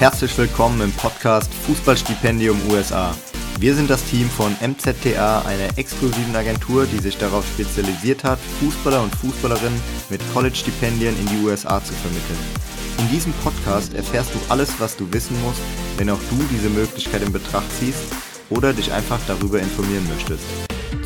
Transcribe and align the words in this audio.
Herzlich 0.00 0.36
willkommen 0.36 0.80
im 0.80 0.92
Podcast 0.92 1.54
Fußballstipendium 1.54 2.60
USA. 2.68 3.14
Wir 3.60 3.76
sind 3.76 3.88
das 3.88 4.04
Team 4.04 4.28
von 4.28 4.54
MZTA, 4.60 5.42
einer 5.42 5.78
exklusiven 5.78 6.34
Agentur, 6.34 6.84
die 6.86 6.98
sich 6.98 7.16
darauf 7.16 7.46
spezialisiert 7.46 8.24
hat, 8.24 8.40
Fußballer 8.60 9.00
und 9.00 9.14
Fußballerinnen 9.14 9.80
mit 10.10 10.20
College-Stipendien 10.34 11.16
in 11.16 11.26
die 11.26 11.46
USA 11.46 11.82
zu 11.82 11.92
vermitteln. 11.92 12.38
In 12.98 13.08
diesem 13.08 13.32
Podcast 13.34 13.94
erfährst 13.94 14.34
du 14.34 14.38
alles, 14.48 14.74
was 14.80 14.96
du 14.96 15.10
wissen 15.12 15.40
musst, 15.42 15.62
wenn 15.96 16.10
auch 16.10 16.20
du 16.28 16.44
diese 16.50 16.70
Möglichkeit 16.70 17.22
in 17.22 17.32
Betracht 17.32 17.70
ziehst 17.78 18.02
oder 18.50 18.72
dich 18.72 18.92
einfach 18.92 19.20
darüber 19.28 19.60
informieren 19.60 20.08
möchtest. 20.12 20.44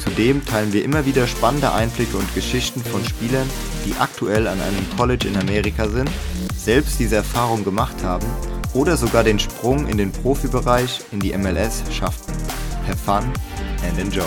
Zudem 0.02 0.45
teilen 0.47 0.73
wir 0.73 0.83
immer 0.83 1.05
wieder 1.05 1.27
spannende 1.27 1.73
Einblicke 1.73 2.16
und 2.16 2.34
Geschichten 2.34 2.83
von 2.83 3.05
Spielern, 3.05 3.48
die 3.84 3.95
aktuell 4.01 4.48
an 4.48 4.61
einem 4.61 4.87
College 4.97 5.29
in 5.29 5.37
Amerika 5.37 5.89
sind, 5.89 6.11
selbst 6.57 6.98
diese 6.98 7.16
Erfahrung 7.16 7.65
gemacht 7.65 8.02
haben 8.02 8.27
oder 8.75 8.97
sogar 8.97 9.25
den 9.25 9.39
Sprung 9.39 9.87
in 9.87 9.99
den 9.99 10.13
Profibereich 10.13 11.01
in 11.13 11.21
die 11.21 11.37
MLS 11.37 11.83
schafften. 11.93 12.35
Have 12.87 12.99
fun 12.99 13.25
and 13.87 13.99
enjoy. 13.99 14.25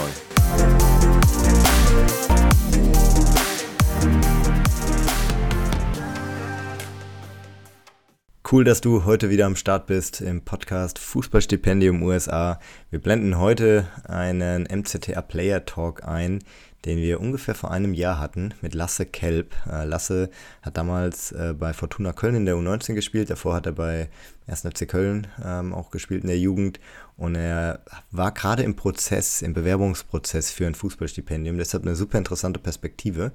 Cool, 8.51 8.65
dass 8.65 8.81
du 8.81 9.05
heute 9.05 9.29
wieder 9.29 9.45
am 9.45 9.55
Start 9.55 9.87
bist 9.87 10.19
im 10.19 10.41
Podcast 10.41 10.99
Fußballstipendium 10.99 12.03
USA. 12.03 12.59
Wir 12.89 12.99
blenden 12.99 13.39
heute 13.39 13.87
einen 14.03 14.63
MCTA 14.63 15.21
Player 15.21 15.65
Talk 15.65 16.03
ein, 16.03 16.39
den 16.85 16.97
wir 16.97 17.19
ungefähr 17.19 17.53
vor 17.53 17.71
einem 17.71 17.93
Jahr 17.93 18.19
hatten 18.19 18.53
mit 18.61 18.73
Lasse 18.73 19.05
Kelb. 19.05 19.53
Äh, 19.69 19.85
Lasse 19.85 20.29
hat 20.61 20.77
damals 20.77 21.31
äh, 21.31 21.53
bei 21.57 21.73
Fortuna 21.73 22.11
Köln 22.11 22.35
in 22.35 22.45
der 22.45 22.55
U19 22.55 22.93
gespielt, 22.93 23.29
davor 23.29 23.55
hat 23.55 23.67
er 23.67 23.73
bei 23.73 24.09
1. 24.47 24.61
FC 24.61 24.87
Köln 24.87 25.27
ähm, 25.43 25.73
auch 25.73 25.91
gespielt 25.91 26.23
in 26.23 26.27
der 26.27 26.39
Jugend 26.39 26.79
und 27.17 27.35
er 27.35 27.81
war 28.09 28.31
gerade 28.31 28.63
im 28.63 28.75
Prozess, 28.75 29.43
im 29.43 29.53
Bewerbungsprozess 29.53 30.51
für 30.51 30.65
ein 30.65 30.73
Fußballstipendium, 30.73 31.57
deshalb 31.57 31.83
eine 31.83 31.95
super 31.95 32.17
interessante 32.17 32.59
Perspektive. 32.59 33.31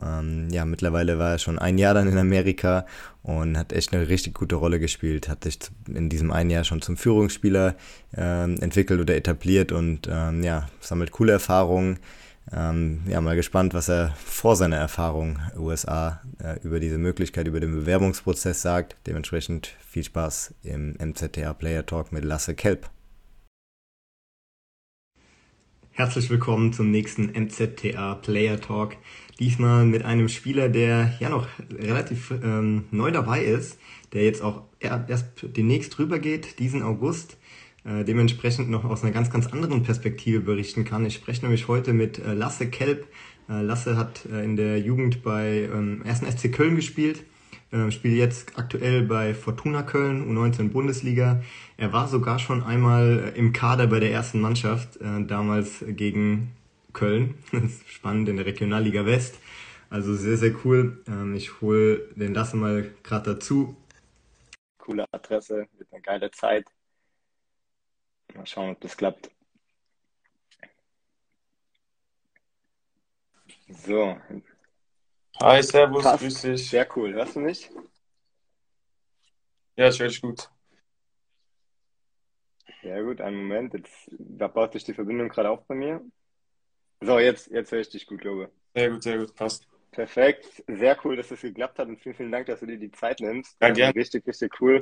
Ähm, 0.00 0.48
ja, 0.50 0.64
mittlerweile 0.64 1.18
war 1.18 1.32
er 1.32 1.38
schon 1.38 1.58
ein 1.58 1.78
Jahr 1.78 1.94
dann 1.94 2.08
in 2.08 2.16
Amerika 2.16 2.86
und 3.24 3.58
hat 3.58 3.72
echt 3.72 3.92
eine 3.92 4.08
richtig 4.08 4.34
gute 4.34 4.54
Rolle 4.54 4.78
gespielt, 4.78 5.28
hat 5.28 5.42
sich 5.42 5.58
in 5.92 6.08
diesem 6.08 6.30
einen 6.30 6.50
Jahr 6.50 6.64
schon 6.64 6.80
zum 6.80 6.96
Führungsspieler 6.96 7.74
ähm, 8.16 8.56
entwickelt 8.60 9.00
oder 9.00 9.16
etabliert 9.16 9.72
und 9.72 10.06
ja, 10.06 10.68
sammelt 10.80 11.10
coole 11.10 11.32
Erfahrungen 11.32 11.98
ähm, 12.52 13.02
ja, 13.08 13.20
mal 13.20 13.36
gespannt, 13.36 13.74
was 13.74 13.88
er 13.88 14.14
vor 14.24 14.56
seiner 14.56 14.76
Erfahrung 14.76 15.38
USA 15.56 16.20
äh, 16.38 16.58
über 16.62 16.78
diese 16.78 16.98
Möglichkeit, 16.98 17.48
über 17.48 17.60
den 17.60 17.72
Bewerbungsprozess 17.72 18.60
sagt. 18.62 18.96
Dementsprechend 19.06 19.74
viel 19.80 20.04
Spaß 20.04 20.54
im 20.62 20.94
MZTA 21.00 21.54
Player 21.54 21.86
Talk 21.86 22.12
mit 22.12 22.24
Lasse 22.24 22.54
Kelp. 22.54 22.90
Herzlich 25.96 26.28
willkommen 26.28 26.72
zum 26.72 26.90
nächsten 26.90 27.26
MZTA 27.26 28.16
Player 28.16 28.60
Talk. 28.60 28.96
Diesmal 29.38 29.84
mit 29.86 30.04
einem 30.04 30.28
Spieler, 30.28 30.68
der 30.68 31.14
ja 31.20 31.28
noch 31.28 31.46
relativ 31.70 32.32
ähm, 32.32 32.86
neu 32.90 33.10
dabei 33.12 33.44
ist, 33.44 33.78
der 34.12 34.24
jetzt 34.24 34.42
auch 34.42 34.64
erst 34.80 35.26
demnächst 35.42 35.98
rübergeht, 35.98 36.58
diesen 36.58 36.82
August 36.82 37.36
äh, 37.84 38.04
dementsprechend 38.04 38.70
noch 38.70 38.84
aus 38.84 39.02
einer 39.02 39.12
ganz, 39.12 39.30
ganz 39.30 39.46
anderen 39.46 39.82
Perspektive 39.82 40.40
berichten 40.40 40.84
kann. 40.84 41.04
Ich 41.04 41.14
spreche 41.14 41.42
nämlich 41.42 41.68
heute 41.68 41.92
mit 41.92 42.18
äh, 42.18 42.32
Lasse 42.32 42.68
Kelp. 42.68 43.06
Äh, 43.48 43.62
Lasse 43.62 43.96
hat 43.96 44.26
äh, 44.26 44.42
in 44.42 44.56
der 44.56 44.80
Jugend 44.80 45.22
bei 45.22 45.68
ähm, 45.72 46.02
1. 46.06 46.20
SC 46.20 46.52
Köln 46.52 46.76
gespielt, 46.76 47.24
äh, 47.72 47.90
spielt 47.90 48.16
jetzt 48.16 48.58
aktuell 48.58 49.02
bei 49.02 49.34
Fortuna 49.34 49.82
Köln, 49.82 50.34
U19 50.34 50.70
Bundesliga. 50.70 51.42
Er 51.76 51.92
war 51.92 52.08
sogar 52.08 52.38
schon 52.38 52.62
einmal 52.62 53.32
äh, 53.34 53.38
im 53.38 53.52
Kader 53.52 53.86
bei 53.86 54.00
der 54.00 54.12
ersten 54.12 54.40
Mannschaft, 54.40 54.96
äh, 54.96 55.24
damals 55.26 55.84
gegen 55.86 56.52
Köln. 56.94 57.34
Spannend 57.86 58.28
in 58.28 58.36
der 58.36 58.46
Regionalliga 58.46 59.04
West. 59.04 59.38
Also 59.90 60.14
sehr, 60.14 60.38
sehr 60.38 60.54
cool. 60.64 61.02
Ähm, 61.06 61.34
ich 61.34 61.60
hole 61.60 61.98
den 62.16 62.32
Lasse 62.32 62.56
mal 62.56 62.90
gerade 63.02 63.34
dazu. 63.34 63.76
Coole 64.78 65.04
Adresse, 65.12 65.66
mit 65.78 65.92
einer 65.92 66.00
geile 66.00 66.30
Zeit. 66.30 66.66
Mal 68.34 68.46
schauen, 68.46 68.70
ob 68.70 68.80
das 68.80 68.96
klappt. 68.96 69.30
So. 73.68 74.16
Hi, 75.40 75.62
Servus, 75.62 76.02
Passt. 76.04 76.22
grüß 76.22 76.42
dich. 76.42 76.70
Sehr 76.70 76.88
cool. 76.96 77.12
Hörst 77.14 77.36
du 77.36 77.40
mich? 77.40 77.70
Ja, 79.76 79.88
ich 79.88 80.00
höre 80.00 80.08
dich 80.08 80.20
gut. 80.20 80.48
Sehr 82.82 83.02
gut, 83.02 83.20
einen 83.20 83.36
Moment. 83.36 83.74
Jetzt, 83.74 84.10
da 84.18 84.48
baut 84.48 84.72
sich 84.72 84.84
die 84.84 84.94
Verbindung 84.94 85.28
gerade 85.28 85.50
auf 85.50 85.66
bei 85.66 85.74
mir. 85.74 86.00
So, 87.00 87.18
jetzt, 87.18 87.48
jetzt 87.50 87.72
höre 87.72 87.80
ich 87.80 87.90
dich 87.90 88.06
gut, 88.06 88.20
glaube 88.20 88.50
Sehr 88.74 88.90
gut, 88.90 89.02
sehr 89.02 89.18
gut, 89.18 89.34
passt. 89.34 89.68
Perfekt. 89.90 90.64
Sehr 90.66 90.98
cool, 91.04 91.16
dass 91.16 91.28
das 91.28 91.40
geklappt 91.40 91.78
hat 91.78 91.88
und 91.88 92.00
vielen, 92.00 92.14
vielen 92.14 92.32
Dank, 92.32 92.46
dass 92.46 92.60
du 92.60 92.66
dir 92.66 92.78
die 92.78 92.90
Zeit 92.90 93.20
nimmst. 93.20 93.56
Ja, 93.60 93.68
Ähm, 93.68 93.74
gern. 93.74 93.92
Richtig, 93.92 94.26
richtig 94.26 94.60
cool. 94.60 94.80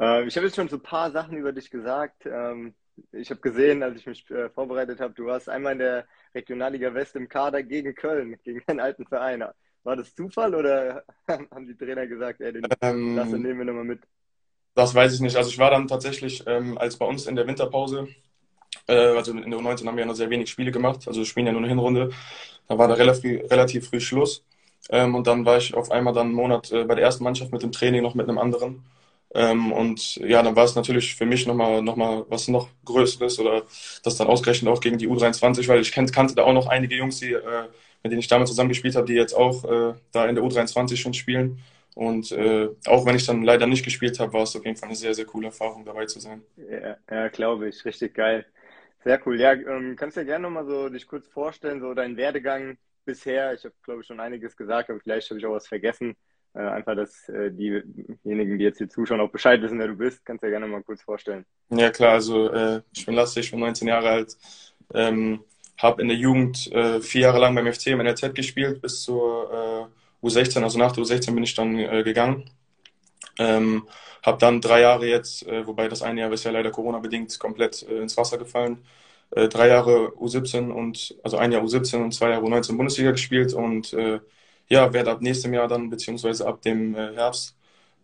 Ähm, 0.00 0.28
ich 0.28 0.36
habe 0.36 0.46
jetzt 0.46 0.56
schon 0.56 0.68
so 0.68 0.76
ein 0.76 0.82
paar 0.82 1.10
Sachen 1.10 1.36
über 1.36 1.52
dich 1.52 1.70
gesagt. 1.70 2.26
Ähm, 2.26 2.74
ich 3.12 3.30
habe 3.30 3.40
gesehen, 3.40 3.82
als 3.82 3.96
ich 3.98 4.06
mich 4.06 4.28
äh, 4.30 4.50
vorbereitet 4.50 5.00
habe, 5.00 5.14
du 5.14 5.26
warst 5.26 5.48
einmal 5.48 5.72
in 5.72 5.78
der 5.80 6.06
Regionalliga 6.34 6.94
West 6.94 7.16
im 7.16 7.28
Kader 7.28 7.62
gegen 7.62 7.94
Köln, 7.94 8.38
gegen 8.44 8.62
einen 8.66 8.80
alten 8.80 9.06
Verein. 9.06 9.44
War 9.82 9.96
das 9.96 10.14
Zufall 10.14 10.54
oder 10.54 11.04
haben 11.28 11.66
die 11.66 11.76
Trainer 11.76 12.06
gesagt, 12.06 12.40
ey, 12.40 12.52
den 12.52 12.68
Ähm, 12.80 13.16
nehmen 13.42 13.58
wir 13.58 13.64
nochmal 13.66 13.84
mit? 13.84 14.02
das 14.74 14.94
weiß 14.94 15.14
ich 15.14 15.20
nicht. 15.20 15.36
Also 15.36 15.50
ich 15.50 15.58
war 15.58 15.70
dann 15.70 15.88
tatsächlich, 15.88 16.42
ähm, 16.46 16.78
als 16.78 16.96
bei 16.96 17.06
uns 17.06 17.26
in 17.26 17.36
der 17.36 17.46
Winterpause, 17.46 18.08
äh, 18.88 18.94
also 18.94 19.32
in 19.32 19.50
der 19.50 19.60
U19 19.60 19.88
haben 19.88 19.96
wir 19.96 20.02
ja 20.04 20.08
noch 20.08 20.16
sehr 20.16 20.30
wenig 20.30 20.50
Spiele 20.50 20.72
gemacht, 20.72 21.08
also 21.08 21.20
wir 21.20 21.26
spielen 21.26 21.46
ja 21.46 21.52
nur 21.52 21.60
eine 21.62 21.68
Hinrunde, 21.70 22.10
da 22.68 22.78
war 22.78 22.88
da 22.88 22.94
relativ, 22.94 23.50
relativ 23.50 23.88
früh 23.90 24.00
Schluss. 24.00 24.44
Ähm, 24.90 25.14
und 25.14 25.26
dann 25.26 25.46
war 25.46 25.58
ich 25.58 25.74
auf 25.74 25.90
einmal 25.90 26.14
dann 26.14 26.28
einen 26.28 26.36
Monat 26.36 26.72
äh, 26.72 26.84
bei 26.84 26.94
der 26.96 27.04
ersten 27.04 27.24
Mannschaft 27.24 27.52
mit 27.52 27.62
dem 27.62 27.72
Training 27.72 28.02
noch 28.02 28.14
mit 28.14 28.28
einem 28.28 28.38
anderen. 28.38 28.84
Ähm, 29.34 29.72
und 29.72 30.16
ja, 30.16 30.42
dann 30.42 30.54
war 30.54 30.64
es 30.64 30.76
natürlich 30.76 31.16
für 31.16 31.26
mich 31.26 31.46
nochmal 31.46 31.82
noch 31.82 31.96
mal 31.96 32.24
was 32.28 32.46
noch 32.48 32.68
Größeres 32.84 33.40
oder 33.40 33.64
das 34.04 34.16
dann 34.16 34.28
ausgerechnet 34.28 34.72
auch 34.72 34.80
gegen 34.80 34.96
die 34.96 35.08
U23, 35.08 35.66
weil 35.68 35.80
ich 35.80 35.90
kenn, 35.92 36.06
kannte 36.10 36.36
da 36.36 36.44
auch 36.44 36.52
noch 36.52 36.68
einige 36.68 36.94
Jungs, 36.94 37.18
die, 37.18 37.32
äh, 37.32 37.64
mit 38.02 38.12
denen 38.12 38.20
ich 38.20 38.28
damals 38.28 38.50
zusammengespielt 38.50 38.94
habe, 38.94 39.06
die 39.06 39.14
jetzt 39.14 39.34
auch 39.34 39.64
äh, 39.64 39.94
da 40.12 40.26
in 40.26 40.36
der 40.36 40.44
U23 40.44 40.96
schon 40.96 41.14
spielen. 41.14 41.58
Und 41.94 42.32
äh, 42.32 42.68
auch 42.86 43.06
wenn 43.06 43.16
ich 43.16 43.26
dann 43.26 43.42
leider 43.42 43.66
nicht 43.66 43.84
gespielt 43.84 44.18
habe, 44.20 44.32
war 44.32 44.42
es 44.42 44.56
auf 44.56 44.64
jeden 44.64 44.76
Fall 44.76 44.88
eine 44.88 44.96
sehr, 44.96 45.14
sehr 45.14 45.26
coole 45.26 45.46
Erfahrung, 45.46 45.84
dabei 45.84 46.06
zu 46.06 46.20
sein. 46.20 46.42
Ja, 46.56 46.96
ja 47.10 47.28
glaube 47.28 47.68
ich. 47.68 47.84
Richtig 47.84 48.14
geil. 48.14 48.46
Sehr 49.04 49.20
cool. 49.26 49.40
Ja, 49.40 49.52
ähm, 49.52 49.96
kannst 49.96 50.16
du 50.16 50.20
dir 50.20 50.26
gerne 50.26 50.42
nochmal 50.42 50.66
so 50.66 50.88
dich 50.88 51.06
kurz 51.06 51.28
vorstellen, 51.28 51.80
so 51.80 51.94
dein 51.94 52.16
Werdegang 52.16 52.78
bisher? 53.04 53.52
Ich 53.54 53.64
habe, 53.64 53.74
glaube 53.82 54.00
ich, 54.00 54.06
schon 54.06 54.18
einiges 54.20 54.56
gesagt, 54.56 54.90
aber 54.90 54.98
vielleicht 55.00 55.30
habe 55.30 55.38
ich 55.38 55.46
auch 55.46 55.52
was 55.52 55.68
vergessen. 55.68 56.16
Äh, 56.56 56.60
einfach, 56.60 56.94
dass 56.94 57.28
äh, 57.28 57.50
diejenigen, 57.50 58.58
die 58.58 58.64
jetzt 58.64 58.78
hier 58.78 58.88
zuschauen, 58.88 59.20
auch 59.20 59.30
Bescheid 59.30 59.60
wissen, 59.60 59.78
wer 59.80 59.88
du 59.88 59.96
bist. 59.96 60.24
Kannst 60.24 60.42
du 60.42 60.46
dir 60.46 60.52
gerne 60.52 60.68
mal 60.68 60.84
kurz 60.84 61.02
vorstellen. 61.02 61.44
Ja, 61.70 61.90
klar, 61.90 62.12
also 62.12 62.48
äh, 62.48 62.80
ich 62.92 63.04
bin 63.04 63.16
Lasse, 63.16 63.40
ich 63.40 63.50
bin 63.50 63.58
19 63.58 63.88
Jahre 63.88 64.08
alt, 64.08 64.36
ähm, 64.94 65.42
habe 65.78 66.02
in 66.02 66.08
der 66.08 66.16
Jugend 66.16 66.70
äh, 66.70 67.00
vier 67.00 67.22
Jahre 67.22 67.40
lang 67.40 67.56
beim 67.56 67.72
FC 67.72 67.88
im 67.88 68.00
NRZ 68.00 68.34
gespielt, 68.34 68.80
bis 68.80 69.02
zur 69.02 69.90
äh, 70.22 70.26
U16, 70.26 70.62
also 70.62 70.78
nach 70.78 70.92
der 70.92 71.02
U16 71.02 71.34
bin 71.34 71.42
ich 71.42 71.54
dann 71.54 71.76
äh, 71.76 72.04
gegangen. 72.04 72.48
Ähm, 73.36 73.88
habe 74.22 74.38
dann 74.38 74.60
drei 74.60 74.80
Jahre 74.80 75.06
jetzt, 75.06 75.44
wobei 75.66 75.86
das 75.88 76.00
eine 76.00 76.22
Jahr 76.22 76.32
ist 76.32 76.44
ja 76.44 76.50
leider 76.50 76.70
Corona-bedingt 76.70 77.38
komplett 77.38 77.82
ins 77.82 78.16
Wasser 78.16 78.38
gefallen, 78.38 78.78
drei 79.30 79.68
Jahre 79.68 80.14
U17 80.14 80.70
und, 80.70 81.14
also 81.22 81.36
ein 81.36 81.52
Jahr 81.52 81.62
U17 81.62 82.02
und 82.02 82.14
zwei 82.14 82.30
Jahre 82.30 82.46
U19 82.46 82.78
Bundesliga 82.78 83.10
gespielt 83.10 83.52
und 83.52 83.92
äh, 83.92 84.20
ja, 84.68 84.92
werde 84.92 85.10
ab 85.10 85.20
nächstem 85.20 85.54
Jahr 85.54 85.68
dann, 85.68 85.90
beziehungsweise 85.90 86.46
ab 86.46 86.62
dem 86.62 86.94
äh, 86.94 87.14
Herbst, 87.14 87.56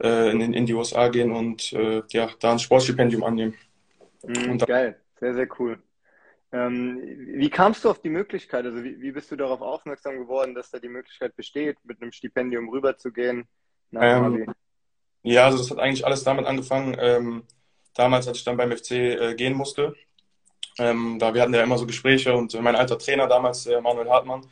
äh, 0.03 0.31
in, 0.31 0.53
in 0.53 0.67
die 0.67 0.75
USA 0.75 1.09
gehen 1.09 1.33
und 1.33 1.73
äh, 1.73 2.03
ja, 2.11 2.31
da 2.41 2.53
ein 2.53 2.59
Sportstipendium 2.59 3.23
annehmen. 3.25 3.55
Mhm, 4.23 4.59
geil. 4.59 5.01
Sehr, 5.19 5.35
sehr 5.35 5.49
cool. 5.59 5.79
Ähm, 6.53 7.01
wie 7.37 7.51
kamst 7.51 7.85
du 7.85 7.91
auf 7.91 8.01
die 8.01 8.09
Möglichkeit? 8.09 8.65
Also 8.65 8.83
wie, 8.83 9.01
wie 9.01 9.13
bist 9.13 9.31
du 9.31 9.37
darauf 9.37 9.61
aufmerksam 9.61 10.19
geworden, 10.19 10.55
dass 10.55 10.71
da 10.71 10.79
die 10.79 10.89
Möglichkeit 10.89 11.37
besteht, 11.37 11.79
mit 11.85 12.03
einem 12.03 12.13
Stipendium 12.13 12.69
rüberzugehen 12.69 13.47
nach 13.91 14.03
Ähm? 14.03 14.47
Ja, 15.23 15.45
also 15.45 15.59
das 15.59 15.71
hat 15.71 15.79
eigentlich 15.79 16.05
alles 16.07 16.25
damit 16.25 16.47
angefangen, 16.47 16.97
ähm, 16.99 17.45
damals, 17.95 18.27
als 18.27 18.39
ich 18.39 18.45
dann 18.45 18.57
beim 18.57 18.73
FC 18.73 18.93
äh, 18.93 19.35
gehen 19.35 19.55
musste. 19.55 19.95
Ähm, 20.79 21.19
da 21.19 21.35
wir 21.35 21.43
hatten 21.43 21.53
ja 21.53 21.63
immer 21.63 21.77
so 21.77 21.87
Gespräche 21.87 22.35
und 22.35 22.59
mein 22.63 22.75
alter 22.75 22.99
Trainer 22.99 23.27
damals, 23.27 23.67
äh, 23.67 23.81
Manuel 23.81 24.09
Hartmann, 24.09 24.47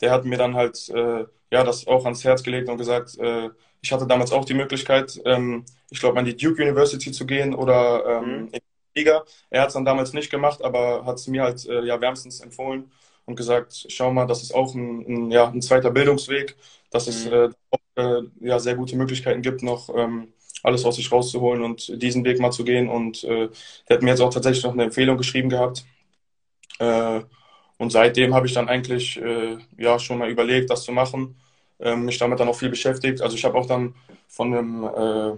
der 0.00 0.12
hat 0.12 0.24
mir 0.24 0.38
dann 0.38 0.54
halt 0.54 0.88
äh, 0.90 1.24
ja 1.52 1.64
das 1.64 1.86
auch 1.88 2.04
ans 2.06 2.24
Herz 2.24 2.42
gelegt 2.44 2.68
und 2.70 2.78
gesagt, 2.78 3.18
äh, 3.18 3.50
ich 3.82 3.92
hatte 3.92 4.06
damals 4.08 4.32
auch 4.32 4.46
die 4.46 4.54
Möglichkeit, 4.54 5.20
ähm, 5.26 5.66
ich 5.90 6.00
glaube, 6.00 6.18
an 6.18 6.26
die 6.26 6.36
Duke 6.36 6.62
University 6.62 7.12
zu 7.12 7.26
gehen 7.26 7.54
oder 7.54 8.06
ähm, 8.22 8.48
Mhm. 8.48 8.48
in 8.52 8.60
die 8.94 9.00
Liga. 9.00 9.24
Er 9.50 9.62
hat 9.62 9.68
es 9.68 9.74
dann 9.74 9.84
damals 9.86 10.14
nicht 10.14 10.30
gemacht, 10.30 10.62
aber 10.64 11.04
hat 11.06 11.16
es 11.18 11.28
mir 11.28 11.44
halt 11.44 11.66
äh, 11.66 11.84
ja 11.84 12.00
wärmstens 12.00 12.40
empfohlen 12.40 12.90
und 13.26 13.36
gesagt, 13.36 13.86
schau 13.88 14.12
mal, 14.12 14.26
das 14.26 14.42
ist 14.42 14.54
auch 14.54 14.74
ein, 14.74 15.06
ein, 15.28 15.30
ja, 15.30 15.48
ein 15.48 15.62
zweiter 15.62 15.90
Bildungsweg, 15.92 16.56
dass 16.90 17.08
es 17.08 17.26
Mhm. 17.26 17.32
äh, 17.32 17.50
auch, 17.70 17.78
äh, 17.96 18.22
ja, 18.40 18.58
sehr 18.60 18.76
gute 18.76 18.96
Möglichkeiten 18.96 19.42
gibt, 19.42 19.62
noch 19.62 19.90
ähm, 19.96 20.32
alles 20.64 20.84
aus 20.84 20.96
sich 20.96 21.10
rauszuholen 21.12 21.62
und 21.62 22.02
diesen 22.02 22.24
Weg 22.24 22.40
mal 22.40 22.52
zu 22.52 22.64
gehen. 22.64 22.88
Und 22.88 23.24
äh, 23.24 23.48
der 23.88 23.96
hat 23.96 24.02
mir 24.02 24.10
jetzt 24.10 24.20
auch 24.20 24.32
tatsächlich 24.34 24.64
noch 24.64 24.72
eine 24.72 24.84
Empfehlung 24.84 25.16
geschrieben 25.16 25.48
gehabt. 25.50 25.84
Und 27.82 27.90
seitdem 27.90 28.32
habe 28.32 28.46
ich 28.46 28.52
dann 28.52 28.68
eigentlich 28.68 29.20
äh, 29.20 29.58
ja 29.76 29.98
schon 29.98 30.18
mal 30.18 30.30
überlegt, 30.30 30.70
das 30.70 30.84
zu 30.84 30.92
machen, 30.92 31.34
ähm, 31.80 32.04
mich 32.04 32.16
damit 32.16 32.38
dann 32.38 32.46
auch 32.46 32.54
viel 32.54 32.68
beschäftigt. 32.68 33.20
Also 33.20 33.34
ich 33.34 33.44
habe 33.44 33.58
auch 33.58 33.66
dann 33.66 33.96
von 34.28 34.54
einem 34.54 34.84
äh, 34.84 35.36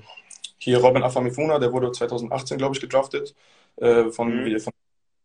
hier 0.58 0.76
Robin 0.76 1.02
Afamifuna, 1.02 1.58
der 1.58 1.72
wurde 1.72 1.90
2018, 1.90 2.58
glaube 2.58 2.74
ich, 2.74 2.82
gedraftet 2.82 3.34
äh, 3.76 4.10
von, 4.10 4.28
mhm. 4.28 4.60
von 4.60 4.74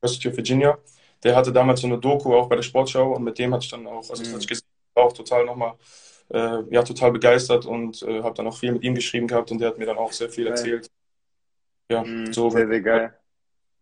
University 0.02 0.30
of 0.30 0.38
Virginia. 0.38 0.78
Der 1.22 1.36
hatte 1.36 1.52
damals 1.52 1.82
so 1.82 1.88
eine 1.88 1.98
Doku 1.98 2.34
auch 2.34 2.48
bei 2.48 2.56
der 2.56 2.64
Sportschau 2.64 3.12
und 3.12 3.26
mit 3.26 3.38
dem 3.38 3.54
hatte 3.54 3.66
ich 3.66 3.72
dann 3.72 3.86
auch, 3.86 4.10
also 4.10 4.24
das 4.24 4.30
hatte 4.30 4.40
ich 4.40 4.48
gesehen, 4.48 4.68
auch 4.96 5.12
total 5.12 5.44
nochmal 5.44 5.74
äh, 6.30 6.62
ja, 6.70 6.84
total 6.84 7.12
begeistert 7.12 7.66
und 7.66 8.02
äh, 8.02 8.24
habe 8.24 8.36
dann 8.36 8.48
auch 8.48 8.58
viel 8.58 8.72
mit 8.72 8.84
ihm 8.84 8.96
geschrieben 8.96 9.28
gehabt 9.28 9.52
und 9.52 9.60
der 9.60 9.68
hat 9.68 9.78
mir 9.78 9.86
dann 9.86 9.98
auch 9.98 10.14
sehr 10.14 10.30
viel 10.30 10.48
erzählt. 10.48 10.90
Ja, 11.92 12.02
mhm, 12.02 12.32
so. 12.32 12.50
Sehr, 12.50 12.66
sehr 12.66 12.80
geil. 12.80 13.14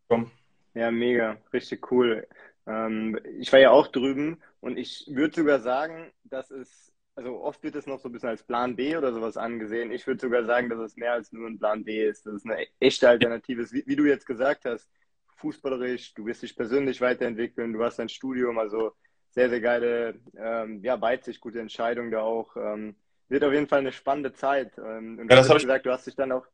Komm. 0.10 0.32
Ja, 0.74 0.90
mega, 0.90 1.38
richtig 1.54 1.92
cool. 1.92 2.26
Ähm, 2.68 3.20
ich 3.40 3.52
war 3.54 3.60
ja 3.60 3.72
auch 3.72 3.88
drüben 3.88 4.42
und 4.60 4.78
ich 4.78 5.06
würde 5.10 5.36
sogar 5.36 5.60
sagen, 5.60 6.12
dass 6.26 6.52
es, 6.52 6.92
also 7.16 7.42
oft 7.42 7.64
wird 7.64 7.76
es 7.76 7.88
noch 7.88 8.00
so 8.00 8.10
ein 8.10 8.12
bisschen 8.12 8.30
als 8.30 8.44
Plan 8.44 8.76
B 8.76 8.96
oder 8.98 9.14
sowas 9.14 9.38
angesehen. 9.38 9.92
Ich 9.92 10.06
würde 10.06 10.22
sogar 10.22 10.46
sagen, 10.46 10.70
dass 10.70 10.80
es 10.80 10.98
mehr 10.98 11.14
als 11.14 11.32
nur 11.32 11.48
ein 11.48 11.58
Plan 11.58 11.84
B 11.84 12.06
ist. 12.06 12.26
Das 12.26 12.36
ist 12.36 12.46
eine 12.46 12.68
echte 12.80 13.10
Alternative. 13.10 13.72
Wie, 13.72 13.84
wie 13.88 13.96
du 13.96 14.06
jetzt 14.06 14.26
gesagt 14.28 14.66
hast, 14.66 14.90
fußballerisch, 15.38 16.14
du 16.14 16.26
wirst 16.26 16.44
dich 16.44 16.56
persönlich 16.56 17.00
weiterentwickeln, 17.00 17.74
du 17.74 17.84
hast 17.84 18.00
ein 18.00 18.10
Studium, 18.10 18.58
also 18.58 18.92
sehr, 19.30 19.50
sehr 19.50 19.62
geile, 19.62 20.16
ähm, 20.36 20.84
ja, 20.84 21.00
Weitsicht, 21.00 21.40
gute 21.40 21.60
Entscheidung 21.60 22.12
da 22.12 22.22
auch. 22.22 22.56
Ähm, 22.58 22.96
wird 23.30 23.44
auf 23.44 23.54
jeden 23.54 23.68
Fall 23.68 23.80
eine 23.80 23.92
spannende 23.92 24.34
Zeit. 24.34 24.78
Ähm, 24.78 25.20
und 25.20 25.30
ja, 25.30 25.38
das 25.38 25.50
habe 25.50 25.60
ich 25.60 25.66
gesagt, 25.66 25.86
du 25.86 25.92
hast 25.92 26.08
dich 26.08 26.16
dann 26.16 26.32
auch, 26.32 26.46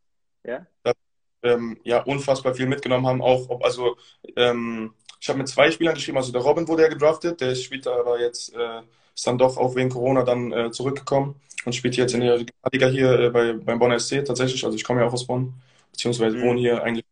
ja? 0.43 0.65
Das, 0.83 0.95
ähm, 1.43 1.79
ja, 1.83 2.01
unfassbar 2.03 2.53
viel 2.55 2.67
mitgenommen 2.67 3.05
haben, 3.05 3.21
auch, 3.21 3.49
ob, 3.49 3.63
also, 3.63 3.95
ähm, 4.35 4.93
ich 5.23 5.29
habe 5.29 5.39
mit 5.39 5.47
zwei 5.47 5.71
Spielern 5.71 5.95
geschrieben, 5.95 6.17
also 6.17 6.33
der 6.33 6.41
Robin 6.41 6.67
wurde 6.67 6.83
ja 6.83 6.89
gedraftet, 6.89 7.39
der 7.39 7.55
spielt 7.55 7.87
aber 7.87 8.19
jetzt, 8.19 8.53
äh, 8.53 8.81
ist 9.15 9.25
dann 9.25 9.37
doch 9.37 9.55
auch 9.55 9.73
wegen 9.73 9.89
Corona 9.89 10.23
dann 10.23 10.51
äh, 10.51 10.69
zurückgekommen 10.69 11.39
und 11.63 11.73
spielt 11.73 11.95
jetzt 11.95 12.13
in 12.13 12.19
der 12.19 12.43
Liga 12.73 12.87
hier 12.87 13.17
äh, 13.17 13.29
bei, 13.29 13.53
beim 13.53 13.79
Bonner 13.79 13.97
SC 13.97 14.25
tatsächlich, 14.25 14.65
also 14.65 14.75
ich 14.75 14.83
komme 14.83 14.99
ja 14.99 15.07
auch 15.07 15.13
aus 15.13 15.25
Bonn, 15.25 15.53
beziehungsweise 15.93 16.35
mhm. 16.35 16.41
wohne 16.41 16.59
hier 16.59 16.83
eigentlich 16.83 17.05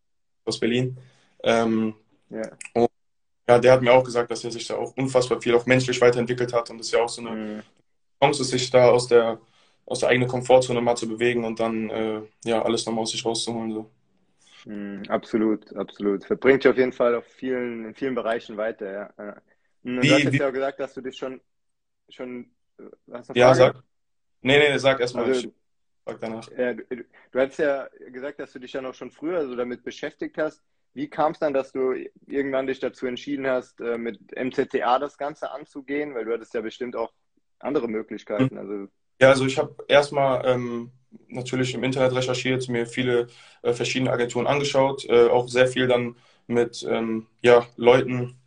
aus 0.44 0.60
Berlin. 0.60 0.98
Ähm, 1.42 1.94
ja. 2.30 2.52
Und 2.74 2.90
ja, 3.48 3.60
der 3.60 3.72
hat 3.72 3.82
mir 3.82 3.94
auch 3.94 4.04
gesagt, 4.04 4.30
dass 4.30 4.44
er 4.44 4.52
sich 4.52 4.68
da 4.68 4.76
auch 4.76 4.94
unfassbar 4.98 5.42
viel 5.42 5.56
auch 5.56 5.66
menschlich 5.66 6.02
weiterentwickelt 6.02 6.52
hat 6.52 6.70
und 6.70 6.80
das 6.80 6.88
ist 6.88 6.92
ja 6.92 7.02
auch 7.02 7.08
so 7.08 7.22
eine 7.22 7.32
mhm. 7.32 7.64
Chance, 8.22 8.44
sich 8.44 8.70
da 8.70 8.90
aus 8.90 9.08
der, 9.08 9.40
aus 9.86 10.00
der 10.00 10.10
eigenen 10.10 10.28
Komfortzone 10.28 10.82
mal 10.82 10.98
zu 10.98 11.08
bewegen 11.08 11.46
und 11.46 11.62
dann 11.62 11.90
äh, 11.90 12.20
ja 12.44 12.62
alles 12.62 12.86
nochmal 12.86 13.04
aus 13.04 13.12
sich 13.12 13.24
rauszuholen. 13.24 13.72
So. 13.72 13.90
Mhm, 14.66 15.04
absolut, 15.10 15.76
absolut. 15.76 16.26
Verbringt 16.26 16.64
dich 16.64 16.72
auf 16.72 16.78
jeden 16.78 16.94
Fall 16.94 17.16
auf 17.16 17.26
vielen, 17.26 17.86
in 17.86 17.96
vielen 17.96 18.16
Bereichen 18.16 18.58
weiter. 18.58 19.14
Ja. 19.18 19.42
Und 19.84 20.02
wie, 20.02 20.08
du 20.08 20.14
hast 20.14 20.24
jetzt 20.24 20.34
wie, 20.34 20.38
ja 20.38 20.48
auch 20.48 20.54
gesagt, 20.54 20.80
dass 20.80 20.94
du 20.94 21.02
dich 21.02 21.18
schon, 21.18 21.42
schon 22.10 22.52
äh, 22.80 22.84
hast 23.14 23.36
ja, 23.36 23.54
sag. 23.54 23.84
Nee, 24.42 24.58
nee, 24.58 24.78
sag 24.78 25.00
erstmal. 25.00 25.26
Also, 25.26 25.54
sag 26.06 26.20
danach. 26.20 26.50
Ja, 26.58 26.74
du, 26.74 26.84
du 27.32 27.40
hast 27.40 27.58
ja 27.58 27.88
gesagt, 28.12 28.40
dass 28.40 28.52
du 28.54 28.60
dich 28.60 28.74
ja 28.74 28.82
noch 28.82 28.94
schon 28.94 29.12
früher 29.12 29.48
so 29.48 29.56
damit 29.56 29.84
beschäftigt 29.84 30.38
hast. 30.38 30.62
Wie 30.94 31.10
kam 31.10 31.32
es 31.32 31.40
dann, 31.40 31.54
dass 31.54 31.72
du 31.72 31.94
irgendwann 32.28 32.68
dich 32.68 32.80
dazu 32.80 33.08
entschieden 33.08 33.48
hast, 33.48 33.80
äh, 33.80 33.98
mit 33.98 34.20
MCTA 34.36 35.00
das 35.00 35.18
Ganze 35.18 35.52
anzugehen? 35.52 36.14
Weil 36.14 36.26
du 36.26 36.34
hattest 36.34 36.54
ja 36.54 36.62
bestimmt 36.62 36.96
auch 36.96 37.14
andere 37.60 37.88
Möglichkeiten. 37.88 38.58
Also 38.58 38.88
ja, 39.22 39.30
also 39.30 39.46
ich 39.46 39.58
habe 39.58 39.76
erstmal 39.88 40.46
ähm, 40.46 40.92
natürlich 41.28 41.74
im 41.74 41.84
Internet 41.84 42.14
recherchiert, 42.16 42.68
mir 42.70 42.86
viele 42.86 43.28
äh, 43.64 43.74
verschiedene 43.74 44.12
Agenturen 44.12 44.48
angeschaut, 44.48 45.06
äh, 45.06 45.28
auch 45.28 45.48
sehr 45.48 45.68
viel 45.68 45.88
dann 45.88 46.16
mit 46.48 46.86
ähm, 46.90 47.28
ja, 47.42 47.66
Leuten 47.78 48.38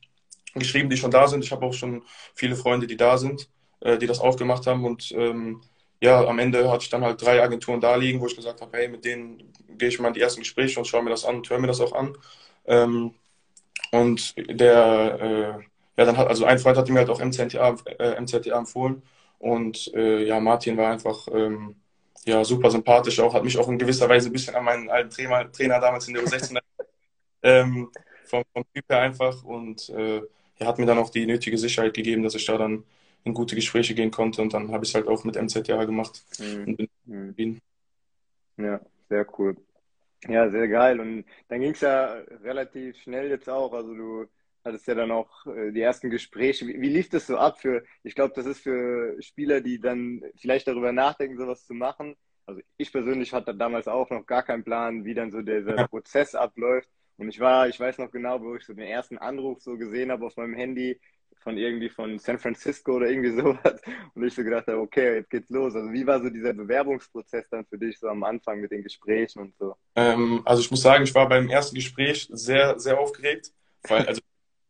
geschrieben, 0.54 0.90
die 0.90 0.96
schon 0.96 1.10
da 1.10 1.26
sind. 1.26 1.44
Ich 1.44 1.52
habe 1.52 1.66
auch 1.66 1.74
schon 1.74 2.02
viele 2.34 2.56
Freunde, 2.56 2.86
die 2.86 2.96
da 2.96 3.18
sind, 3.18 3.48
äh, 3.80 3.98
die 3.98 4.06
das 4.06 4.20
auch 4.20 4.36
gemacht 4.36 4.66
haben 4.66 4.84
und 4.84 5.12
ähm, 5.16 5.62
ja, 6.00 6.24
am 6.26 6.38
Ende 6.38 6.70
hatte 6.70 6.84
ich 6.84 6.90
dann 6.90 7.04
halt 7.04 7.22
drei 7.22 7.42
Agenturen 7.42 7.80
da 7.80 7.96
liegen, 7.96 8.20
wo 8.20 8.26
ich 8.26 8.36
gesagt 8.36 8.60
habe, 8.60 8.76
hey, 8.76 8.88
mit 8.88 9.04
denen 9.04 9.52
gehe 9.78 9.88
ich 9.88 9.98
mal 9.98 10.08
in 10.08 10.14
die 10.14 10.20
ersten 10.20 10.40
Gespräche 10.40 10.78
und 10.78 10.86
schaue 10.86 11.02
mir 11.02 11.10
das 11.10 11.24
an 11.24 11.36
und 11.36 11.48
höre 11.48 11.58
mir 11.58 11.66
das 11.66 11.80
auch 11.80 11.92
an. 11.92 12.16
Ähm, 12.66 13.14
und 13.92 14.34
der, 14.36 15.18
äh, 15.20 15.64
ja, 15.96 16.04
dann 16.04 16.16
hat, 16.16 16.28
also 16.28 16.44
ein 16.44 16.58
Freund 16.58 16.76
hat 16.76 16.88
mir 16.88 16.98
halt 16.98 17.10
auch 17.10 17.20
MZTA, 17.20 17.76
äh, 17.98 18.20
MZTA 18.20 18.58
empfohlen. 18.58 19.02
Und 19.38 19.92
äh, 19.94 20.24
ja, 20.26 20.40
Martin 20.40 20.76
war 20.76 20.90
einfach 20.92 21.28
ähm, 21.32 21.76
ja, 22.24 22.44
super 22.44 22.70
sympathisch, 22.70 23.20
auch 23.20 23.34
hat 23.34 23.44
mich 23.44 23.58
auch 23.58 23.68
in 23.68 23.78
gewisser 23.78 24.08
Weise 24.08 24.28
ein 24.28 24.32
bisschen 24.32 24.54
an 24.54 24.64
meinen 24.64 24.90
alten 24.90 25.10
Trainer, 25.10 25.50
Trainer 25.50 25.80
damals 25.80 26.08
in 26.08 26.14
der 26.14 26.24
U16 26.24 26.58
ähm, 27.42 27.90
vom, 28.24 28.42
vom 28.52 28.64
Typ 28.74 28.84
her 28.88 29.00
einfach 29.00 29.42
und 29.44 29.88
äh, 29.90 30.22
er 30.58 30.66
hat 30.66 30.78
mir 30.78 30.86
dann 30.86 30.98
auch 30.98 31.10
die 31.10 31.26
nötige 31.26 31.58
Sicherheit 31.58 31.94
gegeben, 31.94 32.22
dass 32.22 32.34
ich 32.34 32.46
da 32.46 32.56
dann 32.56 32.84
in 33.24 33.34
gute 33.34 33.54
Gespräche 33.54 33.94
gehen 33.94 34.10
konnte 34.10 34.42
und 34.42 34.54
dann 34.54 34.70
habe 34.70 34.84
ich 34.84 34.90
es 34.90 34.94
halt 34.94 35.08
auch 35.08 35.24
mit 35.24 35.40
MZTA 35.40 35.84
gemacht 35.84 36.22
mhm. 36.38 36.64
und 36.66 36.76
bin 36.76 36.88
in 37.06 37.36
Wien. 37.36 37.60
Ja, 38.56 38.80
sehr 39.08 39.26
cool. 39.38 39.56
Ja, 40.28 40.48
sehr 40.50 40.68
geil. 40.68 41.00
Und 41.00 41.24
dann 41.48 41.60
ging 41.60 41.72
es 41.72 41.80
ja 41.80 42.14
relativ 42.42 42.96
schnell 43.02 43.28
jetzt 43.28 43.48
auch. 43.48 43.72
Also 43.72 43.94
du 43.94 44.26
hattest 44.64 44.86
ja 44.86 44.94
dann 44.94 45.10
auch 45.10 45.46
äh, 45.46 45.72
die 45.72 45.80
ersten 45.80 46.10
Gespräche. 46.10 46.66
Wie, 46.66 46.80
wie 46.80 46.88
lief 46.88 47.08
das 47.08 47.26
so 47.26 47.36
ab 47.36 47.60
für, 47.60 47.84
ich 48.02 48.14
glaube, 48.14 48.34
das 48.34 48.46
ist 48.46 48.60
für 48.60 49.20
Spieler, 49.22 49.60
die 49.60 49.80
dann 49.80 50.22
vielleicht 50.36 50.66
darüber 50.66 50.92
nachdenken, 50.92 51.38
sowas 51.38 51.66
zu 51.66 51.74
machen. 51.74 52.16
Also 52.46 52.60
ich 52.76 52.92
persönlich 52.92 53.32
hatte 53.32 53.54
damals 53.54 53.88
auch 53.88 54.10
noch 54.10 54.26
gar 54.26 54.42
keinen 54.42 54.64
Plan, 54.64 55.04
wie 55.04 55.14
dann 55.14 55.30
so 55.30 55.40
dieser 55.40 55.76
ja. 55.76 55.86
Prozess 55.86 56.34
abläuft. 56.34 56.88
Und 57.16 57.28
ich 57.28 57.38
war, 57.40 57.68
ich 57.68 57.78
weiß 57.78 57.98
noch 57.98 58.10
genau, 58.10 58.40
wo 58.40 58.56
ich 58.56 58.64
so 58.64 58.74
den 58.74 58.86
ersten 58.86 59.18
Anruf 59.18 59.62
so 59.62 59.76
gesehen 59.76 60.10
habe 60.10 60.26
auf 60.26 60.36
meinem 60.36 60.54
Handy, 60.54 61.00
von 61.44 61.58
irgendwie 61.58 61.90
von 61.90 62.18
San 62.18 62.38
Francisco 62.38 62.94
oder 62.94 63.08
irgendwie 63.08 63.30
sowas. 63.40 63.80
Und 64.14 64.24
ich 64.24 64.34
so 64.34 64.42
gedacht 64.42 64.66
habe, 64.66 64.78
okay, 64.78 65.16
jetzt 65.16 65.30
geht's 65.30 65.50
los. 65.50 65.74
Also 65.74 65.92
wie 65.92 66.06
war 66.06 66.20
so 66.20 66.30
dieser 66.30 66.54
Bewerbungsprozess 66.54 67.48
dann 67.50 67.64
für 67.66 67.78
dich 67.78 67.98
so 67.98 68.08
am 68.08 68.24
Anfang 68.24 68.60
mit 68.60 68.72
den 68.72 68.82
Gesprächen 68.82 69.40
und 69.40 69.54
so? 69.58 69.76
Ähm, 69.94 70.42
also 70.44 70.62
ich 70.62 70.70
muss 70.70 70.82
sagen, 70.82 71.04
ich 71.04 71.14
war 71.14 71.28
beim 71.28 71.48
ersten 71.48 71.76
Gespräch 71.76 72.28
sehr, 72.32 72.78
sehr 72.80 72.98
aufgeregt. 72.98 73.52
Weil, 73.86 74.06
also 74.06 74.20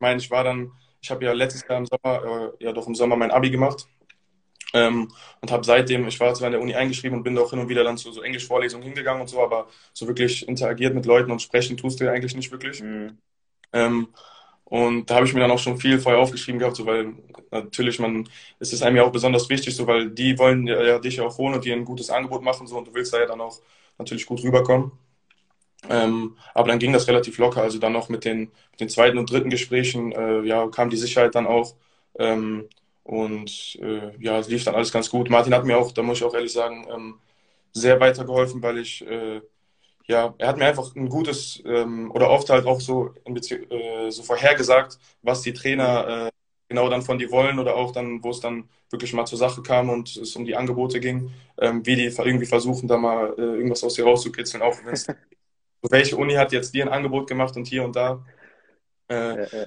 meine, 0.04 0.20
ich 0.20 0.30
war 0.30 0.44
dann, 0.44 0.72
ich 1.00 1.10
habe 1.10 1.24
ja 1.24 1.32
letztes 1.32 1.64
Jahr 1.66 1.78
im 1.78 1.86
Sommer, 1.86 2.52
äh, 2.60 2.64
ja 2.64 2.72
doch 2.72 2.86
im 2.86 2.94
Sommer 2.94 3.16
mein 3.16 3.30
Abi 3.30 3.50
gemacht. 3.50 3.86
Ähm, 4.74 5.10
und 5.40 5.50
habe 5.52 5.64
seitdem, 5.64 6.06
ich 6.08 6.18
war 6.20 6.34
zwar 6.34 6.48
in 6.48 6.52
der 6.52 6.60
Uni 6.60 6.74
eingeschrieben 6.74 7.16
und 7.18 7.24
bin 7.24 7.38
auch 7.38 7.50
hin 7.50 7.60
und 7.60 7.68
wieder 7.68 7.84
dann 7.84 7.96
zu 7.96 8.12
so 8.12 8.22
Englischvorlesungen 8.22 8.84
hingegangen 8.84 9.22
und 9.22 9.28
so, 9.28 9.40
aber 9.40 9.68
so 9.92 10.06
wirklich 10.08 10.46
interagiert 10.48 10.94
mit 10.94 11.06
Leuten 11.06 11.30
und 11.30 11.40
sprechen 11.40 11.76
tust 11.76 12.00
du 12.00 12.04
ja 12.04 12.12
eigentlich 12.12 12.36
nicht 12.36 12.50
wirklich. 12.50 12.82
Mhm. 12.82 13.18
Ähm, 13.72 14.08
und 14.64 15.08
da 15.08 15.16
habe 15.16 15.26
ich 15.26 15.34
mir 15.34 15.40
dann 15.40 15.52
auch 15.52 15.58
schon 15.58 15.78
viel 15.78 16.00
vorher 16.00 16.20
aufgeschrieben 16.20 16.58
gehabt, 16.58 16.76
so, 16.76 16.86
weil 16.86 17.14
natürlich 17.50 17.98
man, 18.00 18.28
es 18.58 18.72
ist 18.72 18.82
einem 18.82 18.96
ja 18.96 19.04
auch 19.04 19.12
besonders 19.12 19.48
wichtig, 19.48 19.76
so, 19.76 19.86
weil 19.86 20.10
die 20.10 20.38
wollen 20.38 20.66
ja, 20.66 20.82
ja 20.82 20.98
dich 20.98 21.20
auch 21.20 21.38
holen 21.38 21.54
und 21.54 21.64
dir 21.64 21.74
ein 21.74 21.84
gutes 21.84 22.10
Angebot 22.10 22.42
machen, 22.42 22.66
so, 22.66 22.78
und 22.78 22.88
du 22.88 22.94
willst 22.94 23.14
da 23.14 23.20
ja 23.20 23.26
dann 23.26 23.40
auch 23.40 23.60
natürlich 23.98 24.26
gut 24.26 24.42
rüberkommen. 24.42 24.92
Ähm, 25.90 26.36
aber 26.54 26.68
dann 26.68 26.78
ging 26.78 26.92
das 26.92 27.08
relativ 27.08 27.38
locker. 27.38 27.62
Also 27.62 27.78
dann 27.78 27.92
noch 27.92 28.08
mit 28.08 28.24
den, 28.24 28.40
mit 28.72 28.80
den 28.80 28.88
zweiten 28.88 29.18
und 29.18 29.30
dritten 29.30 29.50
Gesprächen, 29.50 30.12
äh, 30.12 30.42
ja, 30.42 30.66
kam 30.68 30.90
die 30.90 30.96
Sicherheit 30.96 31.34
dann 31.34 31.46
auch. 31.46 31.74
Ähm, 32.18 32.68
und 33.02 33.78
äh, 33.82 34.12
ja, 34.18 34.38
es 34.38 34.48
lief 34.48 34.64
dann 34.64 34.74
alles 34.74 34.92
ganz 34.92 35.10
gut. 35.10 35.28
Martin 35.30 35.54
hat 35.54 35.64
mir 35.64 35.76
auch, 35.78 35.92
da 35.92 36.02
muss 36.02 36.18
ich 36.18 36.24
auch 36.24 36.34
ehrlich 36.34 36.52
sagen, 36.52 36.86
ähm, 36.90 37.14
sehr 37.72 38.00
weitergeholfen, 38.00 38.62
weil 38.62 38.78
ich 38.78 39.06
äh, 39.06 39.40
ja, 40.06 40.34
er 40.38 40.48
hat 40.48 40.58
mir 40.58 40.66
einfach 40.66 40.94
ein 40.96 41.08
gutes 41.08 41.62
ähm, 41.66 42.10
oder 42.12 42.30
oft 42.30 42.50
halt 42.50 42.66
auch 42.66 42.80
so, 42.80 43.14
äh, 43.24 44.10
so 44.10 44.22
vorhergesagt, 44.22 44.98
was 45.22 45.42
die 45.42 45.52
Trainer 45.54 46.26
äh, 46.28 46.30
genau 46.68 46.88
dann 46.90 47.02
von 47.02 47.18
dir 47.18 47.30
wollen 47.30 47.58
oder 47.58 47.76
auch 47.76 47.92
dann, 47.92 48.22
wo 48.22 48.30
es 48.30 48.40
dann 48.40 48.68
wirklich 48.90 49.12
mal 49.14 49.24
zur 49.26 49.38
Sache 49.38 49.62
kam 49.62 49.88
und 49.90 50.16
es 50.16 50.36
um 50.36 50.44
die 50.44 50.56
Angebote 50.56 51.00
ging, 51.00 51.32
ähm, 51.58 51.84
wie 51.86 51.96
die 51.96 52.04
irgendwie 52.04 52.46
versuchen, 52.46 52.88
da 52.88 52.98
mal 52.98 53.34
äh, 53.38 53.42
irgendwas 53.42 53.84
aus 53.84 53.94
dir 53.94 54.04
rauszukitzeln, 54.04 54.62
auch 54.62 54.76
wenn 54.84 54.92
es 54.94 55.06
welche 55.90 56.16
Uni 56.16 56.34
hat 56.34 56.52
jetzt 56.52 56.74
dir 56.74 56.84
ein 56.84 56.92
Angebot 56.92 57.28
gemacht 57.28 57.56
und 57.56 57.66
hier 57.66 57.84
und 57.84 57.96
da 57.96 58.24
äh, 59.08 59.14
ja, 59.14 59.46
ja. 59.46 59.66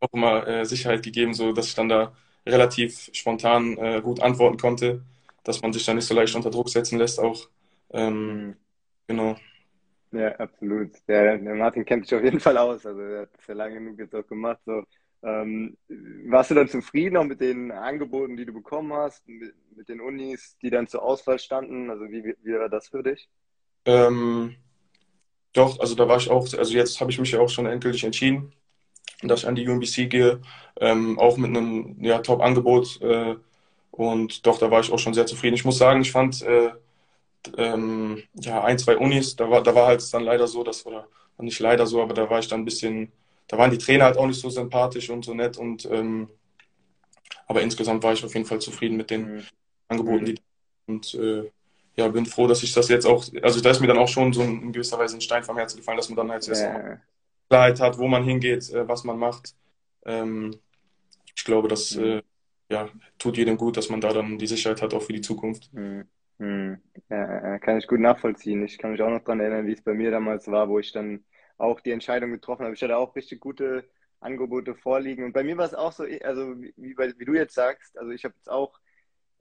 auch 0.00 0.12
immer 0.12 0.46
äh, 0.46 0.64
Sicherheit 0.64 1.02
gegeben, 1.02 1.34
so 1.34 1.52
dass 1.52 1.68
ich 1.68 1.74
dann 1.74 1.88
da 1.88 2.14
relativ 2.46 3.10
spontan 3.12 3.76
äh, 3.78 4.00
gut 4.02 4.20
antworten 4.20 4.58
konnte, 4.58 5.02
dass 5.44 5.62
man 5.62 5.72
sich 5.72 5.84
da 5.84 5.94
nicht 5.94 6.06
so 6.06 6.14
leicht 6.14 6.34
unter 6.34 6.50
Druck 6.50 6.68
setzen 6.68 6.98
lässt 6.98 7.18
auch. 7.18 7.48
Ähm, 7.90 8.46
mhm. 8.46 8.56
Genau. 9.06 9.36
Ja, 10.12 10.28
absolut. 10.36 10.90
Der, 11.08 11.38
der 11.38 11.54
Martin 11.54 11.84
kennt 11.84 12.06
sich 12.06 12.16
auf 12.16 12.24
jeden 12.24 12.40
Fall 12.40 12.56
aus. 12.56 12.86
Also 12.86 13.00
er 13.00 13.22
hat 13.22 13.30
es 13.38 13.46
ja 13.46 13.54
lange 13.54 13.74
genug 13.74 13.98
jetzt 13.98 14.14
auch 14.14 14.26
gemacht. 14.26 14.60
So. 14.64 14.84
Ähm, 15.22 15.76
warst 16.26 16.50
du 16.50 16.54
dann 16.54 16.68
zufrieden 16.68 17.16
auch 17.16 17.24
mit 17.24 17.40
den 17.40 17.72
Angeboten, 17.72 18.36
die 18.36 18.44
du 18.44 18.52
bekommen 18.52 18.92
hast, 18.92 19.26
mit, 19.26 19.54
mit 19.74 19.88
den 19.88 20.00
Unis, 20.00 20.56
die 20.62 20.70
dann 20.70 20.86
zur 20.86 21.02
Auswahl 21.02 21.38
standen? 21.38 21.90
Also 21.90 22.04
wie, 22.10 22.36
wie 22.42 22.52
war 22.52 22.68
das 22.68 22.88
für 22.88 23.02
dich? 23.02 23.28
Ähm, 23.86 24.54
doch, 25.54 25.80
also 25.80 25.94
da 25.94 26.06
war 26.08 26.18
ich 26.18 26.30
auch, 26.30 26.52
also 26.52 26.74
jetzt 26.74 27.00
habe 27.00 27.10
ich 27.10 27.18
mich 27.18 27.30
ja 27.30 27.40
auch 27.40 27.48
schon 27.48 27.66
endgültig 27.66 28.04
entschieden, 28.04 28.52
dass 29.22 29.40
ich 29.40 29.46
an 29.46 29.54
die 29.54 29.66
UMBC 29.66 30.10
gehe, 30.10 30.40
ähm, 30.80 31.18
auch 31.18 31.36
mit 31.36 31.50
einem 31.50 31.96
ja, 32.00 32.18
Top-Angebot. 32.18 33.00
Äh, 33.00 33.36
und 33.92 34.44
doch, 34.46 34.58
da 34.58 34.70
war 34.70 34.80
ich 34.80 34.92
auch 34.92 34.98
schon 34.98 35.14
sehr 35.14 35.26
zufrieden. 35.26 35.54
Ich 35.54 35.64
muss 35.64 35.78
sagen, 35.78 36.02
ich 36.02 36.10
fand 36.10 36.42
äh, 36.42 36.72
ähm, 37.56 38.24
ja, 38.34 38.64
ein, 38.64 38.78
zwei 38.78 38.96
Unis. 38.96 39.36
Da 39.36 39.48
war, 39.48 39.62
da 39.62 39.74
war 39.74 39.86
halt 39.86 40.12
dann 40.12 40.24
leider 40.24 40.48
so, 40.48 40.64
dass, 40.64 40.84
oder 40.84 41.06
nicht 41.38 41.60
leider 41.60 41.86
so, 41.86 42.02
aber 42.02 42.14
da 42.14 42.28
war 42.28 42.40
ich 42.40 42.48
dann 42.48 42.62
ein 42.62 42.64
bisschen, 42.64 43.12
da 43.46 43.56
waren 43.56 43.70
die 43.70 43.78
Trainer 43.78 44.04
halt 44.04 44.18
auch 44.18 44.26
nicht 44.26 44.40
so 44.40 44.50
sympathisch 44.50 45.08
und 45.08 45.24
so 45.24 45.34
nett. 45.34 45.56
Und 45.56 45.86
ähm, 45.86 46.28
aber 47.46 47.62
insgesamt 47.62 48.02
war 48.02 48.12
ich 48.12 48.24
auf 48.24 48.34
jeden 48.34 48.46
Fall 48.46 48.60
zufrieden 48.60 48.96
mit 48.96 49.10
den 49.10 49.36
mhm. 49.36 49.42
Angeboten, 49.88 50.24
die 50.24 50.34
und 50.86 51.14
äh, 51.14 51.50
ja, 51.96 52.08
bin 52.08 52.26
froh, 52.26 52.46
dass 52.46 52.62
ich 52.62 52.72
das 52.72 52.88
jetzt 52.88 53.06
auch, 53.06 53.24
also 53.42 53.60
da 53.60 53.70
ist 53.70 53.80
mir 53.80 53.86
dann 53.86 53.98
auch 53.98 54.08
schon 54.08 54.32
so 54.32 54.42
in 54.42 54.72
gewisser 54.72 54.98
Weise 54.98 55.16
ein 55.16 55.20
Stein 55.20 55.44
vom 55.44 55.56
Herzen 55.56 55.76
gefallen, 55.76 55.96
dass 55.96 56.08
man 56.08 56.16
dann 56.16 56.30
halt 56.30 56.46
ja. 56.46 57.00
Klarheit 57.48 57.80
hat, 57.80 57.98
wo 57.98 58.08
man 58.08 58.24
hingeht, 58.24 58.70
äh, 58.70 58.88
was 58.88 59.04
man 59.04 59.18
macht. 59.18 59.54
Ähm, 60.04 60.56
ich 61.34 61.44
glaube, 61.44 61.68
das 61.68 61.96
mhm. 61.96 62.04
äh, 62.04 62.22
ja, 62.68 62.88
tut 63.18 63.36
jedem 63.36 63.56
gut, 63.56 63.76
dass 63.76 63.90
man 63.90 64.00
da 64.00 64.12
dann 64.12 64.38
die 64.38 64.46
Sicherheit 64.46 64.82
hat, 64.82 64.94
auch 64.94 65.02
für 65.02 65.12
die 65.12 65.20
Zukunft. 65.20 65.72
Mhm. 65.72 66.08
Mhm. 66.38 66.80
Ja, 67.10 67.58
kann 67.58 67.78
ich 67.78 67.86
gut 67.86 68.00
nachvollziehen. 68.00 68.64
Ich 68.64 68.78
kann 68.78 68.92
mich 68.92 69.02
auch 69.02 69.10
noch 69.10 69.22
daran 69.22 69.40
erinnern, 69.40 69.66
wie 69.66 69.72
es 69.72 69.82
bei 69.82 69.94
mir 69.94 70.10
damals 70.10 70.48
war, 70.48 70.68
wo 70.68 70.78
ich 70.78 70.92
dann 70.92 71.24
auch 71.58 71.80
die 71.80 71.92
Entscheidung 71.92 72.32
getroffen 72.32 72.64
habe. 72.64 72.74
Ich 72.74 72.82
hatte 72.82 72.96
auch 72.96 73.14
richtig 73.14 73.40
gute 73.40 73.88
Angebote 74.18 74.74
vorliegen. 74.74 75.24
Und 75.24 75.32
bei 75.32 75.44
mir 75.44 75.56
war 75.56 75.66
es 75.66 75.74
auch 75.74 75.92
so, 75.92 76.04
also 76.22 76.60
wie, 76.60 76.96
wie 76.96 77.24
du 77.24 77.34
jetzt 77.34 77.54
sagst, 77.54 77.96
also 77.96 78.10
ich 78.10 78.24
habe 78.24 78.34
jetzt 78.36 78.50
auch 78.50 78.80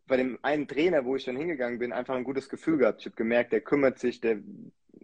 bei 0.08 0.18
dem 0.18 0.38
einen 0.42 0.68
Trainer, 0.68 1.06
wo 1.06 1.16
ich 1.16 1.26
dann 1.26 1.38
hingegangen 1.38 1.80
bin, 1.80 1.94
einfach 1.94 2.16
ein 2.16 2.24
gutes 2.24 2.50
Gefühl 2.50 2.78
gehabt. 2.78 3.02
Ich 3.02 3.06
habe 3.06 3.16
gemerkt, 3.16 3.54
der 3.54 3.62
kümmert 3.62 4.00
sich, 4.00 4.20
der, 4.20 4.40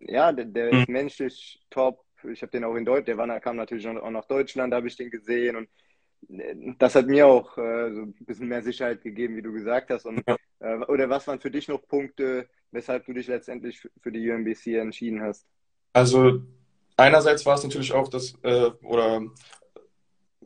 ja, 0.02 0.32
der, 0.32 0.46
der 0.46 0.70
ist 0.70 0.88
mhm. 0.88 0.94
menschlich 0.94 1.62
top. 1.70 2.04
Ich 2.30 2.42
habe 2.42 2.52
den 2.52 2.66
auch 2.66 2.76
in 2.76 2.86
Deutschland, 2.86 3.08
der 3.08 3.18
war, 3.18 3.40
kam 3.40 3.56
natürlich 3.56 3.88
auch 3.88 4.12
nach 4.12 4.26
Deutschland, 4.26 4.74
da 4.74 4.78
habe 4.78 4.88
ich 4.88 4.98
den 4.98 5.10
gesehen 5.10 5.56
und 5.56 5.70
äh, 6.30 6.74
das 6.78 6.96
hat 6.96 7.08
mir 7.08 7.28
auch 7.28 7.58
äh, 7.58 7.94
so 7.94 8.02
ein 8.02 8.14
bisschen 8.20 8.48
mehr 8.48 8.62
Sicherheit 8.62 9.02
gegeben, 9.02 9.38
wie 9.38 9.42
du 9.42 9.54
gesagt 9.54 9.90
hast. 9.90 10.06
Und, 10.06 10.22
äh, 10.60 10.78
oder 10.88 11.10
was 11.10 11.28
waren 11.28 11.40
für 11.40 11.52
dich 11.52 11.68
noch 11.70 11.88
Punkte, 11.88 12.50
weshalb 12.72 13.06
du 13.06 13.14
dich 13.14 13.28
letztendlich 13.28 13.88
für 14.02 14.12
die 14.12 14.30
UMBC 14.30 14.76
entschieden 14.80 15.22
hast? 15.22 15.46
Also 15.94 16.42
einerseits 16.98 17.46
war 17.46 17.56
es 17.56 17.64
natürlich 17.64 17.94
auch 17.94 18.10
das, 18.10 18.34
äh, 18.44 18.70
oder 18.84 19.22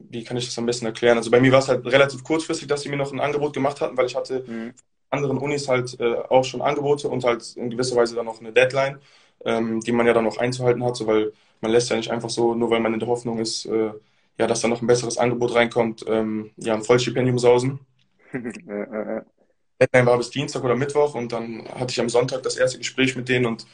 wie 0.09 0.23
kann 0.23 0.37
ich 0.37 0.45
das 0.45 0.57
am 0.57 0.65
besten 0.65 0.85
erklären? 0.85 1.17
Also 1.17 1.31
bei 1.31 1.39
mir 1.39 1.51
war 1.51 1.59
es 1.59 1.67
halt 1.67 1.85
relativ 1.85 2.23
kurzfristig, 2.23 2.67
dass 2.67 2.81
sie 2.81 2.89
mir 2.89 2.97
noch 2.97 3.11
ein 3.11 3.19
Angebot 3.19 3.53
gemacht 3.53 3.81
hatten, 3.81 3.97
weil 3.97 4.05
ich 4.05 4.15
hatte 4.15 4.43
mhm. 4.45 4.73
anderen 5.09 5.37
Unis 5.37 5.67
halt 5.67 5.99
äh, 5.99 6.15
auch 6.29 6.43
schon 6.43 6.61
Angebote 6.61 7.07
und 7.07 7.23
halt 7.23 7.55
in 7.55 7.69
gewisser 7.69 7.95
Weise 7.95 8.15
dann 8.15 8.25
noch 8.25 8.39
eine 8.39 8.51
Deadline, 8.51 8.99
ähm, 9.45 9.81
die 9.81 9.91
man 9.91 10.07
ja 10.07 10.13
dann 10.13 10.23
noch 10.23 10.37
einzuhalten 10.37 10.83
hat, 10.83 10.95
so, 10.95 11.07
weil 11.07 11.33
man 11.61 11.71
lässt 11.71 11.89
ja 11.89 11.95
nicht 11.95 12.11
einfach 12.11 12.29
so, 12.29 12.55
nur 12.55 12.69
weil 12.69 12.79
man 12.79 12.93
in 12.93 12.99
der 12.99 13.09
Hoffnung 13.09 13.39
ist, 13.39 13.65
äh, 13.65 13.91
ja, 14.37 14.47
dass 14.47 14.61
da 14.61 14.67
noch 14.67 14.81
ein 14.81 14.87
besseres 14.87 15.17
Angebot 15.17 15.55
reinkommt, 15.55 16.05
ähm, 16.07 16.51
ja, 16.57 16.73
ein 16.73 16.83
Vollstipendium 16.83 17.39
sausen. 17.39 17.79
Deadline 18.33 20.05
war 20.05 20.17
bis 20.17 20.29
Dienstag 20.29 20.63
oder 20.63 20.75
Mittwoch 20.75 21.15
und 21.15 21.31
dann 21.31 21.67
hatte 21.67 21.91
ich 21.91 21.99
am 21.99 22.09
Sonntag 22.09 22.43
das 22.43 22.57
erste 22.57 22.77
Gespräch 22.77 23.15
mit 23.15 23.29
denen 23.29 23.45
und 23.45 23.65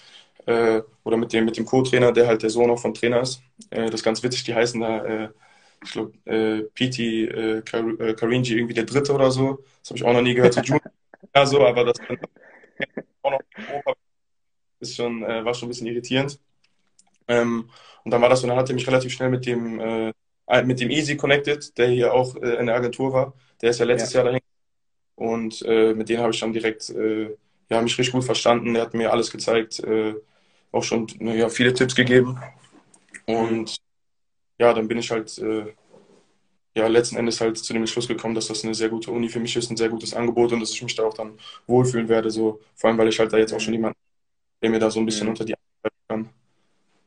äh, 0.45 0.81
oder 1.03 1.17
mit 1.17 1.33
dem, 1.33 1.45
mit 1.45 1.57
dem 1.57 1.65
Co-Trainer, 1.65 2.11
der 2.11 2.27
halt 2.27 2.43
der 2.43 2.49
Sohn 2.49 2.69
auch 2.69 2.79
vom 2.79 2.93
Trainer 2.93 3.21
ist. 3.21 3.41
Äh, 3.69 3.85
das 3.85 3.95
ist 3.95 4.03
ganz 4.03 4.23
witzig, 4.23 4.43
die 4.43 4.55
heißen 4.55 4.81
da 4.81 5.29
äh, 5.81 5.85
ich 5.85 5.91
glaube, 5.91 6.13
äh, 6.25 6.63
Piti 6.73 7.25
äh, 7.25 7.57
äh, 7.59 8.13
Karinji 8.13 8.55
irgendwie 8.55 8.73
der 8.73 8.85
Dritte 8.85 9.13
oder 9.13 9.31
so. 9.31 9.63
Das 9.81 9.91
habe 9.91 9.97
ich 9.97 10.03
auch 10.03 10.13
noch 10.13 10.21
nie 10.21 10.33
gehört. 10.33 10.53
So 10.53 10.61
Junior, 10.61 10.81
ja, 11.35 11.45
so, 11.45 11.65
aber 11.65 11.85
das 11.85 11.97
auch 13.21 13.31
noch 13.31 13.41
ist 14.79 14.95
schon, 14.95 15.23
äh, 15.23 15.43
war 15.43 15.53
schon 15.53 15.67
ein 15.67 15.69
bisschen 15.69 15.87
irritierend. 15.87 16.39
Ähm, 17.27 17.69
und 18.03 18.11
dann 18.11 18.21
war 18.21 18.29
das 18.29 18.41
so, 18.41 18.47
dann 18.47 18.57
hat 18.57 18.69
er 18.69 18.75
mich 18.75 18.87
relativ 18.87 19.11
schnell 19.11 19.29
mit 19.29 19.45
dem, 19.45 19.79
äh, 19.79 20.13
mit 20.63 20.79
dem 20.79 20.89
Easy 20.89 21.15
connected, 21.15 21.77
der 21.77 21.89
hier 21.89 22.13
auch 22.13 22.35
äh, 22.37 22.55
in 22.55 22.67
der 22.67 22.75
Agentur 22.75 23.13
war. 23.13 23.33
Der 23.61 23.71
ist 23.71 23.79
ja 23.79 23.85
letztes 23.85 24.13
ja. 24.13 24.19
Jahr 24.19 24.25
dahin. 24.25 24.41
Und 25.15 25.61
äh, 25.63 25.93
mit 25.93 26.09
denen 26.09 26.21
habe 26.21 26.33
ich 26.33 26.39
dann 26.39 26.53
direkt, 26.53 26.89
äh, 26.89 27.35
ja, 27.69 27.81
mich 27.81 27.97
richtig 27.97 28.13
gut 28.13 28.23
verstanden. 28.23 28.73
Der 28.73 28.83
hat 28.83 28.93
mir 28.93 29.11
alles 29.11 29.29
gezeigt, 29.31 29.79
äh, 29.81 30.15
auch 30.71 30.83
schon 30.83 31.07
ja, 31.19 31.49
viele 31.49 31.73
Tipps 31.73 31.93
gegeben. 31.93 32.39
Und 33.25 33.77
ja, 34.59 34.73
dann 34.73 34.87
bin 34.87 34.97
ich 34.97 35.09
halt 35.09 35.37
äh, 35.39 35.73
ja, 36.75 36.87
letzten 36.87 37.17
Endes 37.17 37.41
halt 37.41 37.57
zu 37.57 37.73
dem 37.73 37.81
Entschluss 37.81 38.07
gekommen, 38.07 38.35
dass 38.35 38.47
das 38.47 38.63
eine 38.63 38.73
sehr 38.73 38.89
gute 38.89 39.11
Uni 39.11 39.29
für 39.29 39.39
mich 39.39 39.55
ist, 39.55 39.69
ein 39.71 39.77
sehr 39.77 39.89
gutes 39.89 40.13
Angebot 40.13 40.51
und 40.51 40.59
dass 40.59 40.71
ich 40.71 40.83
mich 40.83 40.95
da 40.95 41.03
auch 41.03 41.13
dann 41.13 41.37
wohlfühlen 41.67 42.07
werde. 42.07 42.29
So, 42.29 42.61
vor 42.75 42.89
allem, 42.89 42.97
weil 42.97 43.07
ich 43.09 43.19
halt 43.19 43.33
da 43.33 43.37
jetzt 43.37 43.53
auch 43.53 43.59
schon 43.59 43.73
jemanden, 43.73 43.97
der 44.61 44.69
mir 44.69 44.79
da 44.79 44.91
so 44.91 44.99
ein 44.99 45.05
bisschen 45.05 45.25
mhm. 45.25 45.31
unter 45.31 45.45
die 45.45 45.55
Arme 45.55 45.93
kann. 46.07 46.29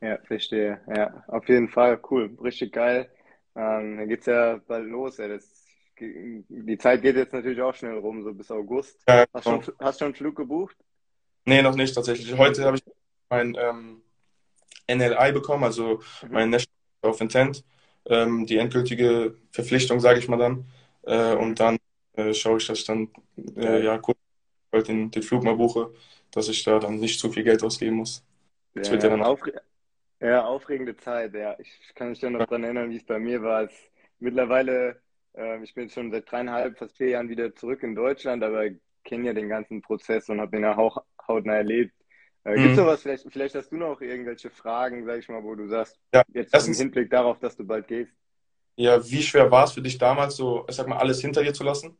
Ja, 0.01 0.17
verstehe. 0.25 0.81
Ja, 0.93 1.23
auf 1.27 1.47
jeden 1.47 1.69
Fall. 1.69 1.99
Cool. 2.09 2.37
Richtig 2.43 2.73
geil. 2.73 3.09
Ähm, 3.55 3.97
dann 3.97 4.09
geht's 4.09 4.25
ja 4.25 4.59
bald 4.67 4.87
los. 4.87 5.17
Ja. 5.17 5.29
Das, 5.29 5.47
die 5.99 6.77
Zeit 6.77 7.01
geht 7.01 7.15
jetzt 7.15 7.33
natürlich 7.33 7.61
auch 7.61 7.73
schnell 7.73 7.97
rum, 7.97 8.23
so 8.23 8.33
bis 8.33 8.51
August. 8.51 9.01
Ja, 9.07 9.25
hast, 9.33 9.43
schon, 9.45 9.63
hast 9.79 9.99
schon 9.99 10.07
einen 10.07 10.15
Flug 10.15 10.35
gebucht? 10.35 10.75
Nee, 11.45 11.61
noch 11.61 11.75
nicht 11.75 11.95
tatsächlich. 11.95 12.37
Heute 12.37 12.65
habe 12.65 12.77
ich 12.77 12.83
mein 13.29 13.55
ähm, 13.57 14.01
NLI 14.89 15.31
bekommen, 15.31 15.63
also 15.63 16.01
mhm. 16.21 16.31
mein 16.31 16.49
National 16.49 16.82
of 17.03 17.21
Intent, 17.21 17.63
ähm, 18.05 18.45
die 18.45 18.57
endgültige 18.57 19.35
Verpflichtung, 19.51 19.99
sage 19.99 20.19
ich 20.19 20.27
mal 20.27 20.37
dann. 20.37 20.65
Äh, 21.03 21.35
und 21.35 21.59
dann 21.59 21.77
äh, 22.13 22.33
schaue 22.33 22.57
ich, 22.57 22.67
dass 22.67 22.79
ich 22.79 22.85
dann 22.85 23.09
äh, 23.55 23.83
ja 23.83 23.97
kurz 23.97 24.17
halt 24.71 24.87
den, 24.87 25.11
den 25.11 25.23
Flug 25.23 25.43
mal 25.43 25.55
buche, 25.55 25.93
dass 26.31 26.49
ich 26.49 26.63
da 26.63 26.79
dann 26.79 26.99
nicht 26.99 27.19
zu 27.19 27.31
viel 27.31 27.43
Geld 27.43 27.63
ausgeben 27.63 27.97
muss. 27.97 28.23
Das 28.73 28.87
ja, 28.87 28.93
wird 28.93 29.03
ja, 29.03 29.09
dann 29.09 29.23
aufre 29.23 29.53
ja, 30.19 30.45
aufregende 30.45 30.95
Zeit, 30.95 31.33
ja. 31.33 31.55
Ich 31.59 31.93
kann 31.95 32.09
mich 32.09 32.21
ja 32.21 32.29
noch 32.29 32.45
daran 32.45 32.63
erinnern, 32.63 32.89
wie 32.89 32.95
es 32.95 33.03
bei 33.03 33.19
mir 33.19 33.43
war. 33.43 33.63
Es, 33.63 33.73
mittlerweile, 34.19 35.01
äh, 35.35 35.61
ich 35.61 35.73
bin 35.73 35.89
schon 35.89 36.11
seit 36.11 36.31
dreieinhalb, 36.31 36.77
fast 36.77 36.95
vier 36.95 37.09
Jahren 37.09 37.27
wieder 37.27 37.53
zurück 37.55 37.83
in 37.83 37.93
Deutschland, 37.93 38.41
aber 38.41 38.69
kenne 39.03 39.27
ja 39.27 39.33
den 39.33 39.49
ganzen 39.49 39.81
Prozess 39.81 40.29
und 40.29 40.39
habe 40.39 40.55
ihn 40.55 40.63
ja 40.63 40.77
auch 40.77 41.03
hautnah 41.27 41.55
erlebt. 41.55 41.93
Äh, 42.43 42.55
Gibt 42.55 42.71
es 42.71 42.77
mhm. 42.77 42.85
was, 42.85 43.01
vielleicht, 43.01 43.31
vielleicht 43.31 43.55
hast 43.55 43.71
du 43.71 43.77
noch 43.77 44.01
irgendwelche 44.01 44.49
Fragen, 44.49 45.05
sag 45.05 45.19
ich 45.19 45.29
mal, 45.29 45.43
wo 45.43 45.55
du 45.55 45.67
sagst, 45.67 45.97
ja, 46.13 46.23
jetzt 46.33 46.67
im 46.67 46.73
Hinblick 46.73 47.09
darauf, 47.09 47.39
dass 47.39 47.55
du 47.55 47.65
bald 47.65 47.87
gehst? 47.87 48.11
Ja, 48.75 49.03
wie 49.09 49.21
schwer 49.21 49.49
war 49.49 49.65
es 49.65 49.71
für 49.71 49.81
dich 49.81 49.97
damals, 49.97 50.35
so, 50.35 50.65
ich 50.67 50.75
sag 50.75 50.87
mal, 50.87 50.97
alles 50.97 51.21
hinter 51.21 51.43
dir 51.43 51.53
zu 51.53 51.63
lassen? 51.63 51.97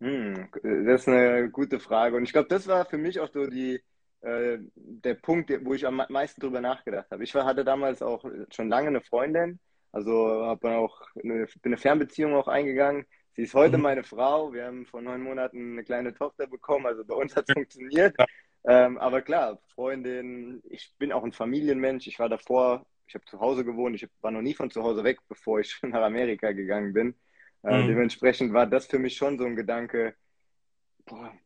Hm, 0.00 0.48
das 0.62 1.02
ist 1.02 1.08
eine 1.08 1.50
gute 1.50 1.80
Frage. 1.80 2.16
Und 2.16 2.24
ich 2.24 2.32
glaube, 2.32 2.48
das 2.48 2.66
war 2.66 2.84
für 2.84 2.98
mich 2.98 3.18
auch 3.18 3.30
so 3.32 3.46
die, 3.46 3.82
äh, 4.20 4.58
der 4.74 5.14
Punkt, 5.14 5.50
wo 5.64 5.74
ich 5.74 5.86
am 5.86 6.02
meisten 6.08 6.40
drüber 6.40 6.60
nachgedacht 6.60 7.10
habe. 7.10 7.24
Ich 7.24 7.34
war, 7.34 7.44
hatte 7.44 7.64
damals 7.64 8.02
auch 8.02 8.24
schon 8.50 8.68
lange 8.68 8.88
eine 8.88 9.00
Freundin, 9.00 9.58
also 9.92 10.44
habe 10.44 10.70
auch 10.76 11.00
eine, 11.22 11.46
bin 11.46 11.72
eine 11.72 11.76
Fernbeziehung 11.76 12.34
auch 12.34 12.48
eingegangen. 12.48 13.06
Sie 13.32 13.42
ist 13.42 13.54
heute 13.54 13.76
mhm. 13.78 13.84
meine 13.84 14.04
Frau. 14.04 14.52
Wir 14.52 14.66
haben 14.66 14.86
vor 14.86 15.00
neun 15.00 15.22
Monaten 15.22 15.72
eine 15.72 15.84
kleine 15.84 16.14
Tochter 16.14 16.46
bekommen. 16.46 16.86
Also 16.86 17.04
bei 17.04 17.14
uns 17.14 17.34
hat 17.36 17.46
es 17.48 17.54
funktioniert. 17.54 18.14
Ja. 18.18 18.26
Ähm, 18.64 18.98
aber 18.98 19.22
klar, 19.22 19.60
Freundin, 19.74 20.62
ich 20.68 20.92
bin 20.98 21.12
auch 21.12 21.24
ein 21.24 21.32
Familienmensch. 21.32 22.06
Ich 22.06 22.18
war 22.18 22.28
davor, 22.28 22.86
ich 23.06 23.14
habe 23.14 23.24
zu 23.24 23.40
Hause 23.40 23.64
gewohnt, 23.64 23.96
ich 23.96 24.08
war 24.20 24.30
noch 24.30 24.42
nie 24.42 24.54
von 24.54 24.70
zu 24.70 24.82
Hause 24.82 25.04
weg, 25.04 25.18
bevor 25.28 25.60
ich 25.60 25.78
nach 25.82 26.02
Amerika 26.02 26.52
gegangen 26.52 26.92
bin. 26.92 27.14
Äh, 27.62 27.82
mhm. 27.82 27.88
Dementsprechend 27.88 28.52
war 28.52 28.66
das 28.66 28.86
für 28.86 28.98
mich 28.98 29.16
schon 29.16 29.38
so 29.38 29.44
ein 29.44 29.56
Gedanke, 29.56 30.14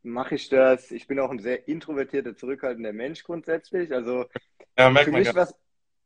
mache 0.03 0.35
ich 0.35 0.49
das? 0.49 0.91
Ich 0.91 1.07
bin 1.07 1.19
auch 1.19 1.31
ein 1.31 1.39
sehr 1.39 1.67
introvertierter, 1.69 2.37
zurückhaltender 2.37 2.93
Mensch 2.93 3.23
grundsätzlich. 3.25 3.93
Also 3.93 4.27
ja, 4.79 4.91
merkt 4.91 5.07
für 5.07 5.17
mich 5.17 5.27
ja. 5.29 5.35
was. 5.35 5.55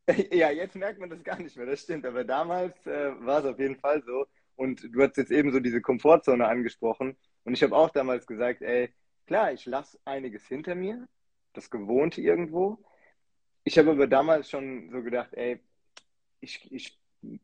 ja, 0.32 0.50
jetzt 0.50 0.76
merkt 0.76 1.00
man 1.00 1.10
das 1.10 1.22
gar 1.22 1.38
nicht 1.38 1.56
mehr, 1.56 1.66
das 1.66 1.82
stimmt. 1.82 2.06
Aber 2.06 2.24
damals 2.24 2.86
äh, 2.86 3.10
war 3.20 3.40
es 3.40 3.46
auf 3.46 3.58
jeden 3.58 3.76
Fall 3.76 4.02
so. 4.04 4.26
Und 4.56 4.82
du 4.92 5.02
hast 5.02 5.16
jetzt 5.16 5.30
eben 5.30 5.52
so 5.52 5.60
diese 5.60 5.80
Komfortzone 5.80 6.46
angesprochen. 6.46 7.16
Und 7.44 7.52
ich 7.52 7.62
habe 7.62 7.76
auch 7.76 7.90
damals 7.90 8.26
gesagt, 8.26 8.62
ey, 8.62 8.92
Klar, 9.28 9.52
ich 9.52 9.66
lasse 9.66 9.98
einiges 10.06 10.46
hinter 10.48 10.74
mir, 10.74 11.06
das 11.52 11.68
Gewohnte 11.68 12.22
irgendwo. 12.22 12.78
Ich 13.62 13.76
habe 13.76 13.90
aber 13.90 14.06
damals 14.06 14.48
schon 14.48 14.88
so 14.90 15.02
gedacht, 15.02 15.34
ey, 15.34 15.60
ich, 16.40 16.72
ich 16.72 16.98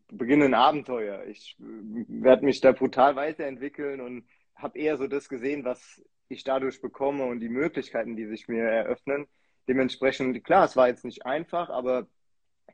beginne 0.09 0.47
ein 0.47 0.55
Abenteuer. 0.55 1.27
Ich 1.27 1.57
werde 1.59 2.47
mich 2.47 2.63
da 2.63 2.73
brutal 2.73 3.17
weiterentwickeln 3.17 4.01
und 4.01 4.27
habe 4.55 4.79
eher 4.79 4.97
so 4.97 5.07
das 5.07 5.29
gesehen, 5.29 5.67
was 5.67 6.03
ich 6.29 6.43
dadurch 6.43 6.81
bekomme 6.81 7.27
und 7.27 7.41
die 7.41 7.51
Möglichkeiten, 7.51 8.17
die 8.17 8.29
sich 8.29 8.49
mir 8.49 8.65
eröffnen. 8.65 9.27
Dementsprechend, 9.69 10.43
klar, 10.43 10.65
es 10.65 10.77
war 10.77 10.89
jetzt 10.89 11.05
nicht 11.05 11.27
einfach, 11.27 11.69
aber 11.69 12.07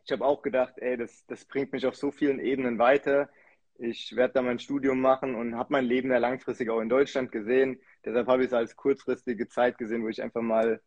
ich 0.04 0.12
habe 0.12 0.24
auch 0.24 0.40
gedacht, 0.40 0.74
ey, 0.76 0.96
das, 0.96 1.26
das 1.26 1.44
bringt 1.46 1.72
mich 1.72 1.84
auf 1.84 1.96
so 1.96 2.12
vielen 2.12 2.38
Ebenen 2.38 2.78
weiter. 2.78 3.28
Ich 3.82 4.14
werde 4.14 4.34
da 4.34 4.42
mein 4.42 4.58
Studium 4.58 5.00
machen 5.00 5.34
und 5.34 5.56
habe 5.56 5.72
mein 5.72 5.86
Leben 5.86 6.10
ja 6.10 6.18
langfristig 6.18 6.68
auch 6.68 6.80
in 6.80 6.90
Deutschland 6.90 7.32
gesehen. 7.32 7.80
Deshalb 8.04 8.26
habe 8.26 8.42
ich 8.42 8.48
es 8.48 8.52
als 8.52 8.76
kurzfristige 8.76 9.48
Zeit 9.48 9.78
gesehen, 9.78 10.02
wo 10.02 10.08
ich 10.08 10.22
einfach 10.22 10.42
mal 10.42 10.80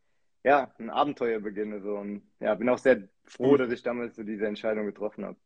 ja, 0.44 0.72
ein 0.78 0.90
Abenteuer 0.90 1.40
beginne. 1.40 1.82
So. 1.82 1.96
Und 1.96 2.22
ja, 2.40 2.54
bin 2.54 2.70
auch 2.70 2.78
sehr 2.78 3.08
froh, 3.26 3.54
mhm. 3.54 3.58
dass 3.58 3.72
ich 3.72 3.82
damals 3.82 4.16
so 4.16 4.24
diese 4.24 4.46
Entscheidung 4.46 4.86
getroffen 4.86 5.26
habe. 5.26 5.38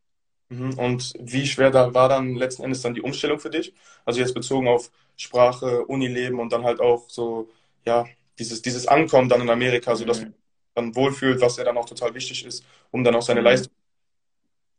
Mhm. 0.49 0.77
Und 0.77 1.13
wie 1.19 1.45
schwer 1.45 1.71
da 1.71 1.93
war 1.93 2.09
dann 2.09 2.35
letzten 2.35 2.63
Endes 2.63 2.81
dann 2.81 2.93
die 2.93 3.01
Umstellung 3.01 3.39
für 3.39 3.49
dich? 3.49 3.73
Also 4.05 4.19
jetzt 4.19 4.33
bezogen 4.33 4.67
auf 4.67 4.91
Sprache, 5.15 5.85
Unileben 5.85 6.39
und 6.39 6.51
dann 6.51 6.63
halt 6.63 6.79
auch 6.79 7.09
so, 7.09 7.49
ja, 7.85 8.05
dieses, 8.39 8.61
dieses 8.61 8.87
Ankommen 8.87 9.29
dann 9.29 9.41
in 9.41 9.49
Amerika, 9.49 9.91
mhm. 9.91 9.95
sodass 9.95 10.21
man 10.21 10.33
dann 10.73 10.95
wohlfühlt, 10.95 11.41
was 11.41 11.57
ja 11.57 11.63
dann 11.63 11.77
auch 11.77 11.85
total 11.85 12.13
wichtig 12.13 12.45
ist, 12.45 12.65
um 12.91 13.03
dann 13.03 13.15
auch 13.15 13.21
seine 13.21 13.39
mhm. 13.39 13.45
Leistung. 13.45 13.73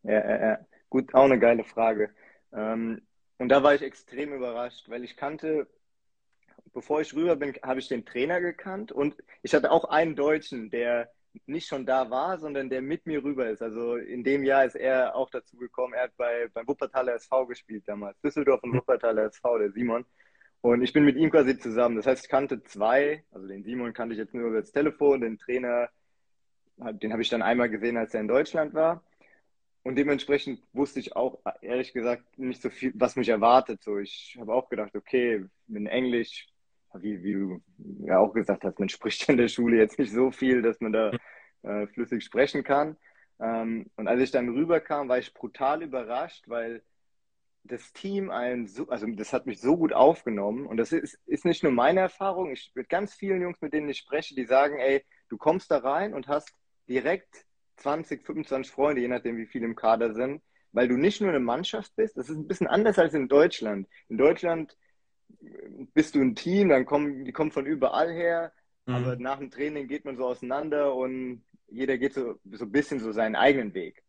Ja, 0.03 0.13
ja, 0.13 0.41
ja. 0.41 0.59
Gut, 0.91 1.15
auch 1.15 1.25
eine 1.25 1.39
geile 1.39 1.65
Frage. 1.65 2.11
Ähm, 2.53 3.03
und 3.39 3.49
da 3.49 3.63
war 3.63 3.75
ich 3.75 3.83
extrem 3.83 4.33
überrascht, 4.33 4.89
weil 4.89 5.05
ich 5.05 5.17
kannte, 5.17 5.69
bevor 6.73 7.01
ich 7.01 7.15
rüber 7.15 7.37
bin, 7.37 7.55
habe 7.63 7.81
ich 7.81 7.89
den 7.89 8.05
Trainer 8.05 8.41
gekannt 8.41 8.93
und 8.93 9.17
ich 9.43 9.55
hatte 9.55 9.71
auch 9.71 9.85
einen 9.85 10.17
Deutschen, 10.17 10.71
der 10.71 11.11
nicht 11.47 11.69
schon 11.69 11.87
da 11.87 12.11
war, 12.11 12.39
sondern 12.39 12.69
der 12.71 12.83
mit 12.83 13.07
mir 13.07 13.23
rüber 13.23 13.49
ist. 13.49 13.63
Also 13.63 13.97
in 13.97 14.25
dem 14.25 14.45
Jahr 14.45 14.65
ist 14.65 14.75
er 14.75 15.15
auch 15.15 15.31
dazu 15.31 15.57
gekommen. 15.57 15.95
Er 15.95 16.05
hat 16.05 16.17
bei, 16.17 16.49
beim 16.53 16.67
Wuppertaler 16.67 17.15
SV 17.15 17.47
gespielt 17.47 17.85
damals. 17.87 18.21
Düsseldorf 18.21 18.63
und 18.63 18.75
Wuppertaler 18.75 19.25
SV, 19.25 19.59
der 19.59 19.73
Simon. 19.73 20.05
Und 20.61 20.83
ich 20.83 20.93
bin 20.93 21.05
mit 21.05 21.17
ihm 21.17 21.31
quasi 21.31 21.57
zusammen. 21.59 21.97
Das 21.97 22.07
heißt, 22.07 22.25
ich 22.25 22.31
kannte 22.31 22.63
zwei, 22.65 23.25
also 23.31 23.47
den 23.47 23.63
Simon 23.63 23.93
kannte 23.93 24.15
ich 24.15 24.19
jetzt 24.19 24.35
nur 24.35 24.49
über 24.49 24.61
das 24.61 24.73
Telefon, 24.73 25.21
den 25.21 25.39
Trainer, 25.39 25.89
den 26.77 27.13
habe 27.13 27.23
ich 27.23 27.29
dann 27.29 27.43
einmal 27.43 27.69
gesehen, 27.69 27.97
als 27.97 28.15
er 28.15 28.21
in 28.21 28.29
Deutschland 28.29 28.75
war. 28.75 29.05
Und 29.89 29.95
dementsprechend 29.95 30.61
wusste 30.75 31.01
ich 31.01 31.17
auch, 31.17 31.39
ehrlich 31.63 31.95
gesagt, 31.95 32.39
nicht 32.39 32.61
so 32.61 32.69
viel, 32.69 32.93
was 32.95 33.17
mich 33.17 33.31
erwartet. 33.31 33.83
So, 33.83 33.97
ich 33.97 34.37
habe 34.39 34.53
auch 34.53 34.69
gedacht, 34.69 34.95
okay, 34.95 35.47
in 35.67 35.87
Englisch, 35.87 36.47
wie, 36.93 37.23
wie 37.23 37.33
du 37.33 37.63
ja 38.05 38.19
auch 38.19 38.35
gesagt 38.35 38.65
hast, 38.65 38.79
man 38.79 38.89
spricht 38.91 39.27
in 39.31 39.39
der 39.39 39.49
Schule 39.49 39.79
jetzt 39.79 39.99
nicht 39.99 40.13
so 40.13 40.31
viel, 40.31 40.61
dass 40.61 40.79
man 40.83 40.93
da 40.93 41.13
äh, 41.63 41.87
flüssig 41.87 42.23
sprechen 42.23 42.65
kann. 42.65 42.99
Ähm, 43.41 43.87
und 43.97 44.09
als 44.09 44.21
ich 44.21 44.31
dann 44.31 44.51
rüberkam, 44.51 45.09
war 45.09 45.21
ich 45.21 45.33
brutal 45.33 45.83
überrascht, 45.83 46.45
weil 46.49 46.83
das 47.65 47.91
Team 47.95 48.29
einen 48.29 48.67
so, 48.67 48.91
also 48.91 49.07
das 49.07 49.33
hat 49.33 49.47
mich 49.47 49.59
so 49.59 49.79
gut 49.79 49.95
aufgenommen 49.95 50.67
und 50.67 50.77
das 50.77 50.93
ist, 50.93 51.19
ist 51.25 51.47
nicht 51.47 51.63
nur 51.63 51.73
meine 51.73 52.01
Erfahrung. 52.01 52.53
Ich 52.53 52.73
mit 52.75 52.91
ganz 52.91 53.15
vielen 53.15 53.41
Jungs, 53.41 53.63
mit 53.63 53.73
denen 53.73 53.89
ich 53.89 53.97
spreche, 53.97 54.35
die 54.35 54.45
sagen, 54.45 54.79
ey, 54.79 55.03
du 55.31 55.39
kommst 55.39 55.71
da 55.71 55.79
rein 55.79 56.13
und 56.13 56.29
hast 56.29 56.53
direkt 56.91 57.48
20, 57.79 58.25
25 58.25 58.73
Freunde, 58.73 59.01
je 59.01 59.09
nachdem, 59.09 59.37
wie 59.37 59.47
viele 59.47 59.67
im 59.67 59.77
Kader 59.77 60.15
sind, 60.15 60.43
weil 60.73 60.89
du 60.89 60.97
nicht 60.97 61.21
nur 61.21 61.31
eine 61.31 61.41
Mannschaft 61.41 61.95
bist. 61.97 62.17
Das 62.17 62.29
ist 62.29 62.37
ein 62.37 62.47
bisschen 62.47 62.67
anders 62.67 62.99
als 62.99 63.15
in 63.15 63.29
Deutschland. 63.29 63.89
In 64.09 64.19
Deutschland 64.19 64.77
bist 65.95 66.15
du 66.15 66.21
ein 66.21 66.35
Team, 66.35 66.69
dann 66.69 66.87
kommen, 66.87 67.25
die 67.25 67.33
kommen 67.33 67.53
von 67.53 67.67
überall 67.67 68.13
her, 68.13 68.53
mhm. 68.87 68.95
aber 68.95 69.17
nach 69.17 69.39
dem 69.39 69.51
Training 69.51 69.89
geht 69.89 70.05
man 70.05 70.17
so 70.17 70.27
auseinander 70.27 70.95
und 70.95 71.45
jeder 71.69 71.99
geht 71.99 72.15
so, 72.15 72.39
so 72.51 72.65
ein 72.65 72.73
bisschen 72.73 73.01
so 73.01 73.13
seinen 73.13 73.37
eigenen 73.37 73.75
Weg. 73.75 74.03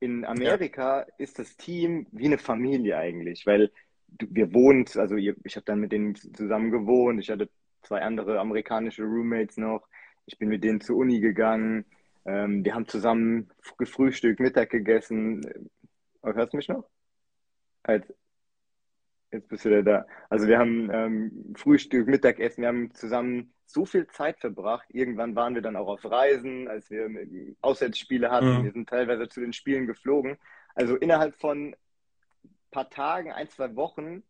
In 0.00 0.24
Amerika 0.24 1.00
ja. 1.00 1.06
ist 1.18 1.38
das 1.38 1.56
Team 1.56 2.06
wie 2.12 2.26
eine 2.26 2.38
Familie 2.38 2.96
eigentlich, 2.98 3.46
weil 3.46 3.70
wir 4.18 4.52
wohnen, 4.54 4.86
also 4.94 5.16
ich 5.16 5.56
habe 5.56 5.64
dann 5.64 5.80
mit 5.80 5.92
denen 5.92 6.14
zusammen 6.14 6.70
gewohnt, 6.70 7.20
ich 7.20 7.30
hatte 7.30 7.50
zwei 7.82 8.02
andere 8.02 8.38
amerikanische 8.40 9.02
Roommates 9.02 9.56
noch, 9.56 9.86
ich 10.26 10.38
bin 10.38 10.48
mit 10.48 10.64
denen 10.64 10.80
zur 10.80 10.96
Uni 10.96 11.20
gegangen, 11.20 11.84
ähm, 12.24 12.64
wir 12.64 12.74
haben 12.74 12.88
zusammen 12.88 13.50
gefrühstückt, 13.78 14.40
Mittag 14.40 14.70
gegessen. 14.70 15.68
Oh, 16.22 16.32
hörst 16.32 16.52
du 16.52 16.56
mich 16.56 16.68
noch? 16.68 16.84
Als, 17.82 18.06
Jetzt 19.30 19.48
bist 19.48 19.64
du 19.64 19.70
wieder 19.70 19.82
da. 19.82 20.06
Also 20.30 20.46
wir 20.46 20.58
haben 20.58 20.88
ähm, 20.90 21.54
Frühstück, 21.54 22.06
Mittagessen, 22.08 22.62
wir 22.62 22.68
haben 22.68 22.94
zusammen 22.94 23.52
so 23.66 23.84
viel 23.84 24.06
Zeit 24.06 24.40
verbracht. 24.40 24.86
Irgendwann 24.88 25.36
waren 25.36 25.54
wir 25.54 25.60
dann 25.60 25.76
auch 25.76 25.88
auf 25.88 26.04
Reisen, 26.04 26.68
als 26.68 26.90
wir 26.90 27.10
Auswärtsspiele 27.60 28.30
hatten. 28.30 28.60
Mhm. 28.60 28.64
Wir 28.64 28.72
sind 28.72 28.88
teilweise 28.88 29.28
zu 29.28 29.40
den 29.40 29.52
Spielen 29.52 29.86
geflogen. 29.86 30.38
Also 30.74 30.96
innerhalb 30.96 31.34
von 31.36 31.74
ein 31.74 31.76
paar 32.70 32.88
Tagen, 32.88 33.32
ein, 33.32 33.48
zwei 33.48 33.76
Wochen 33.76 34.22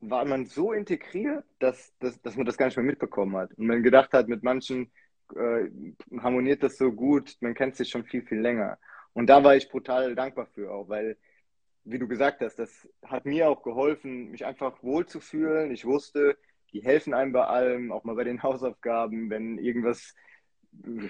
war 0.00 0.26
man 0.26 0.44
so 0.44 0.72
integriert, 0.72 1.44
dass, 1.58 1.96
dass, 1.98 2.20
dass 2.20 2.36
man 2.36 2.44
das 2.44 2.58
gar 2.58 2.66
nicht 2.66 2.76
mehr 2.76 2.84
mitbekommen 2.84 3.36
hat. 3.36 3.54
Und 3.54 3.66
man 3.66 3.82
gedacht 3.82 4.12
hat, 4.12 4.28
mit 4.28 4.42
manchen 4.42 4.92
äh, 5.34 5.70
harmoniert 6.20 6.62
das 6.62 6.76
so 6.76 6.92
gut, 6.92 7.36
man 7.40 7.54
kennt 7.54 7.76
sich 7.76 7.88
schon 7.88 8.04
viel, 8.04 8.22
viel 8.22 8.40
länger. 8.40 8.78
Und 9.12 9.28
da 9.28 9.42
war 9.42 9.56
ich 9.56 9.68
brutal 9.68 10.14
dankbar 10.14 10.46
für 10.46 10.70
auch, 10.70 10.88
weil 10.88 11.16
wie 11.86 11.98
du 11.98 12.08
gesagt 12.08 12.40
hast, 12.42 12.58
das 12.58 12.88
hat 13.04 13.24
mir 13.24 13.48
auch 13.48 13.62
geholfen, 13.62 14.30
mich 14.30 14.44
einfach 14.44 14.82
wohlzufühlen. 14.82 15.70
Ich 15.70 15.84
wusste, 15.84 16.36
die 16.72 16.82
helfen 16.82 17.14
einem 17.14 17.32
bei 17.32 17.44
allem, 17.44 17.92
auch 17.92 18.04
mal 18.04 18.16
bei 18.16 18.24
den 18.24 18.42
Hausaufgaben, 18.42 19.30
wenn 19.30 19.58
irgendwas, 19.58 20.14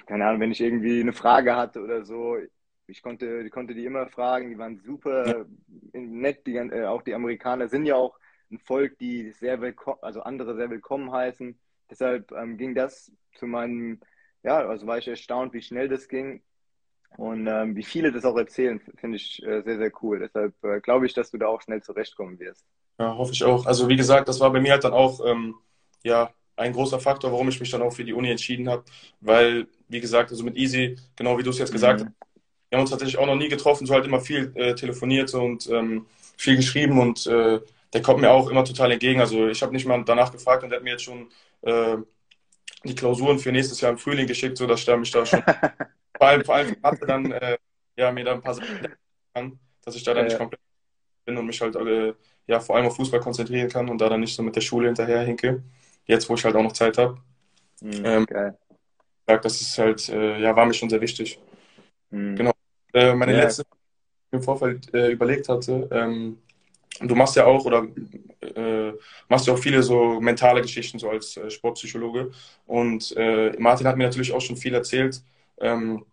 keine 0.07 0.27
Ahnung, 0.27 0.41
wenn 0.41 0.53
ich 0.53 0.61
irgendwie 0.61 1.01
eine 1.01 1.15
Frage 1.15 1.57
hatte 1.57 1.83
oder 1.83 2.05
so. 2.05 2.37
Ich 2.87 3.03
konnte, 3.03 3.49
konnte 3.51 3.75
die 3.75 3.85
immer 3.85 4.07
fragen, 4.09 4.51
die 4.51 4.59
waren 4.59 4.79
super 4.79 5.47
nett. 5.93 6.47
Die, 6.47 6.57
äh, 6.57 6.85
auch 6.85 7.03
die 7.03 7.15
Amerikaner 7.15 7.69
sind 7.69 7.87
ja 7.87 7.97
auch 7.97 8.19
ein 8.51 8.59
Volk, 8.59 8.99
die 8.99 9.33
sehr 9.33 9.61
willkommen, 9.61 9.99
also 10.03 10.21
andere 10.21 10.55
sehr 10.57 10.71
willkommen 10.71 11.11
heißen. 11.11 11.59
Deshalb 11.91 12.33
ähm, 12.33 12.57
ging 12.57 12.75
das 12.75 13.13
zu 13.35 13.47
meinem, 13.47 14.01
ja, 14.43 14.67
also 14.67 14.87
war 14.87 14.99
ich 14.99 15.09
erstaunt, 15.09 15.53
wie 15.53 15.63
schnell 15.63 15.89
das 15.89 16.09
ging. 16.09 16.43
Und 17.17 17.47
ähm, 17.47 17.77
wie 17.77 17.83
viele 17.83 18.13
das 18.13 18.25
auch 18.25 18.37
erzählen, 18.37 18.81
finde 18.97 19.17
ich 19.17 19.43
äh, 19.43 19.63
sehr, 19.63 19.79
sehr 19.79 19.93
cool. 20.03 20.19
Deshalb 20.19 20.55
äh, 20.65 20.81
glaube 20.81 21.07
ich, 21.07 21.15
dass 21.15 21.31
du 21.31 21.39
da 21.39 21.47
auch 21.47 21.63
schnell 21.63 21.83
zurechtkommen 21.83 22.39
wirst. 22.39 22.67
Ja, 22.99 23.17
hoffe 23.17 23.33
ich 23.33 23.43
auch. 23.45 23.65
Also 23.67 23.89
wie 23.89 23.97
gesagt, 23.97 24.29
das 24.29 24.41
war 24.41 24.53
bei 24.53 24.61
mir 24.61 24.73
halt 24.73 24.85
dann 24.85 24.93
auch 24.93 25.25
ähm, 25.25 25.55
ja, 26.03 26.31
ein 26.57 26.73
großer 26.73 27.01
Faktor, 27.01 27.33
warum 27.33 27.49
ich 27.49 27.61
mich 27.61 27.71
dann 27.71 27.83
auch 27.83 27.93
für 27.93 28.05
die 28.05 28.13
Uni 28.13 28.31
entschieden 28.31 28.69
habe. 28.69 28.85
Weil, 29.21 29.67
wie 29.89 30.01
gesagt, 30.01 30.31
also 30.31 30.45
mit 30.45 30.57
Easy, 30.57 30.97
genau 31.15 31.39
wie 31.39 31.43
du 31.43 31.51
es 31.51 31.59
jetzt 31.59 31.73
gesagt 31.73 32.01
mhm. 32.01 32.07
hast, 32.07 32.15
wir 32.69 32.79
haben 32.79 32.83
uns 32.83 32.91
tatsächlich 32.91 33.19
auch 33.19 33.27
noch 33.27 33.37
nie 33.37 33.49
getroffen, 33.49 33.87
so 33.87 33.95
halt 33.95 34.05
immer 34.05 34.21
viel 34.21 34.53
äh, 34.57 34.75
telefoniert 34.75 35.33
und 35.35 35.71
ähm, 35.71 36.07
viel 36.37 36.57
geschrieben 36.57 36.99
und 36.99 37.27
äh, 37.27 37.61
der 37.93 38.03
kommt 38.03 38.21
mir 38.21 38.31
auch 38.31 38.49
immer 38.49 38.65
total 38.65 38.93
entgegen. 38.93 39.21
Also 39.21 39.49
ich 39.49 39.63
habe 39.63 39.73
nicht 39.73 39.87
mal 39.87 40.03
danach 40.05 40.33
gefragt 40.33 40.63
und 40.63 40.71
der 40.71 40.79
hat 40.79 40.85
mir 40.85 40.93
jetzt 40.93 41.05
schon 41.05 41.29
äh, 41.63 41.97
die 42.85 42.95
Klausuren 42.95 43.39
für 43.39 43.53
nächstes 43.53 43.81
Jahr 43.81 43.93
im 43.93 43.99
Frühling 43.99 44.27
geschickt, 44.27 44.57
sodass 44.57 44.87
ich 44.87 44.97
mich 44.97 45.11
da 45.11 45.25
schon 45.25 45.43
vor 46.17 46.27
allem, 46.27 46.45
vor 46.45 46.55
allem 46.55 46.77
hatte 46.83 47.07
dann 47.07 47.33
äh, 47.33 47.59
ja, 47.97 48.13
mir 48.13 48.25
da 48.25 48.33
ein 48.33 48.43
paar 48.43 48.55
Sachen 48.55 48.69
kann, 49.35 49.59
dass 49.85 49.97
ich 49.97 50.03
da 50.03 50.15
dann 50.15 50.27
nicht 50.27 50.39
komplett 50.39 50.61
bin 51.25 51.37
und 51.37 51.47
mich 51.47 51.61
halt 51.61 51.77
äh, 51.77 52.15
ja, 52.47 52.61
vor 52.61 52.77
allem 52.77 52.87
auf 52.87 52.97
Fußball 52.97 53.21
konzentrieren 53.21 53.69
kann 53.69 53.89
und 53.89 53.99
da 54.01 54.09
dann 54.09 54.21
nicht 54.21 54.35
so 54.35 54.43
mit 54.43 54.55
der 54.55 54.61
Schule 54.61 54.87
hinterher 54.87 55.23
hinke. 55.23 55.63
Jetzt, 56.07 56.29
wo 56.29 56.35
ich 56.35 56.45
halt 56.45 56.55
auch 56.55 56.63
noch 56.63 56.73
Zeit 56.73 56.99
habe. 56.99 57.19
Mhm, 57.81 58.05
ähm, 58.05 58.27
geil. 58.27 58.57
Das 59.27 59.61
ist 59.61 59.77
halt, 59.77 60.09
äh, 60.09 60.41
ja, 60.41 60.55
war 60.55 60.67
mir 60.67 60.75
schon 60.75 60.89
sehr 60.89 61.01
wichtig. 61.01 61.41
Mhm. 62.11 62.37
Genau. 62.37 62.53
Äh, 62.93 63.15
meine 63.15 63.33
ja. 63.33 63.43
letzte, 63.43 63.65
im 64.31 64.43
Vorfeld 64.43 64.93
äh, 64.95 65.11
überlegt 65.11 65.49
hatte, 65.49 65.89
ähm, 65.91 66.39
du 67.01 67.15
machst 67.15 67.37
ja 67.37 67.45
auch 67.47 67.65
oder 67.65 67.87
äh, 68.41 68.93
machst 69.29 69.47
ja 69.47 69.53
auch 69.53 69.59
viele 69.59 69.83
so 69.83 70.21
mentale 70.21 70.63
Geschichten 70.63 70.99
so 70.99 71.11
als 71.11 71.37
äh, 71.37 71.51
Sportpsychologe 71.51 72.31
und 72.67 73.15
äh, 73.17 73.53
Martin 73.59 73.87
hat 73.87 73.97
mir 73.97 74.05
natürlich 74.05 74.33
auch 74.33 74.41
schon 74.41 74.57
viel 74.57 74.75
erzählt 74.75 75.23
ähm, 75.61 76.05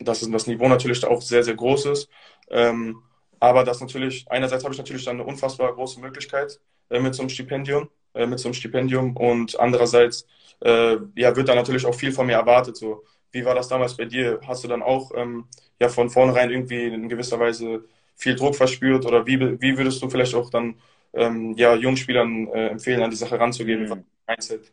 dass 0.00 0.28
das 0.28 0.46
Niveau 0.46 0.68
natürlich 0.68 1.04
auch 1.06 1.22
sehr, 1.22 1.44
sehr 1.44 1.54
groß 1.54 1.86
ist. 1.86 2.08
Ähm, 2.50 3.02
aber 3.40 3.64
das 3.64 3.80
natürlich, 3.80 4.26
einerseits 4.28 4.64
habe 4.64 4.74
ich 4.74 4.78
natürlich 4.78 5.04
dann 5.04 5.16
eine 5.16 5.24
unfassbar 5.24 5.72
große 5.74 6.00
Möglichkeit 6.00 6.60
äh, 6.90 7.00
mit 7.00 7.14
so 7.14 7.22
einem 7.22 7.28
Stipendium, 7.28 7.88
äh, 8.14 8.26
mit 8.26 8.38
so 8.38 8.48
einem 8.48 8.54
Stipendium 8.54 9.16
und 9.16 9.58
andererseits 9.58 10.26
äh, 10.60 10.96
ja, 11.14 11.36
wird 11.36 11.48
da 11.48 11.54
natürlich 11.54 11.86
auch 11.86 11.94
viel 11.94 12.12
von 12.12 12.26
mir 12.26 12.34
erwartet. 12.34 12.76
So. 12.76 13.04
Wie 13.32 13.44
war 13.44 13.54
das 13.54 13.68
damals 13.68 13.96
bei 13.96 14.04
dir? 14.04 14.40
Hast 14.46 14.64
du 14.64 14.68
dann 14.68 14.82
auch 14.82 15.12
ähm, 15.14 15.46
ja 15.80 15.88
von 15.88 16.10
vornherein 16.10 16.50
irgendwie 16.50 16.86
in 16.86 17.08
gewisser 17.08 17.38
Weise 17.38 17.84
viel 18.16 18.36
Druck 18.36 18.56
verspürt 18.56 19.04
oder 19.06 19.26
wie, 19.26 19.38
wie 19.60 19.76
würdest 19.76 20.02
du 20.02 20.08
vielleicht 20.08 20.34
auch 20.34 20.50
dann 20.50 20.76
ähm, 21.12 21.54
ja, 21.56 21.74
Jungspielern 21.74 22.48
äh, 22.48 22.68
empfehlen, 22.68 23.02
an 23.02 23.10
die 23.10 23.16
Sache 23.16 23.38
ranzugehen? 23.38 23.88
Mhm. 23.88 24.04
Mindset? 24.26 24.72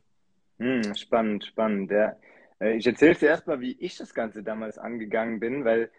Mhm, 0.57 0.95
spannend, 0.95 1.45
spannend. 1.45 1.91
Ja. 1.91 2.15
Äh, 2.59 2.77
ich 2.77 2.85
erzähle 2.85 3.15
dir 3.15 3.29
erstmal, 3.29 3.59
wie 3.59 3.73
ich 3.79 3.97
das 3.97 4.13
Ganze 4.13 4.43
damals 4.43 4.77
angegangen 4.77 5.39
bin, 5.39 5.65
weil 5.65 5.89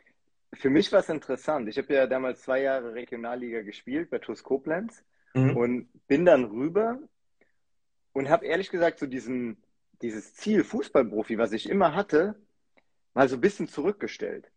für 0.55 0.71
mich 0.71 0.93
war 0.93 1.01
es 1.01 1.09
interessant. 1.09 1.69
Ich 1.69 1.79
habe 1.79 1.93
ja 1.93 2.07
damals 2.07 2.43
zwei 2.43 2.63
Jahre 2.63 2.95
Regionalliga 2.95 3.63
gespielt 3.63 4.11
bei 4.11 4.19
TuS 4.19 4.43
Koblenz 4.43 5.03
mhm. 5.35 5.57
und 5.57 5.89
bin 6.07 6.25
dann 6.25 6.45
rüber 6.45 6.99
und 8.13 8.29
habe 8.29 8.47
ehrlich 8.47 8.71
gesagt 8.71 8.99
so 8.99 9.07
diesen, 9.07 9.57
dieses 10.03 10.35
Ziel 10.35 10.63
Fußballprofi, 10.63 11.39
was 11.39 11.53
ich 11.53 11.69
immer 11.69 11.95
hatte, 11.95 12.35
mal 13.15 13.29
so 13.29 13.37
ein 13.37 13.41
bisschen 13.41 13.69
zurückgestellt. 13.69 14.52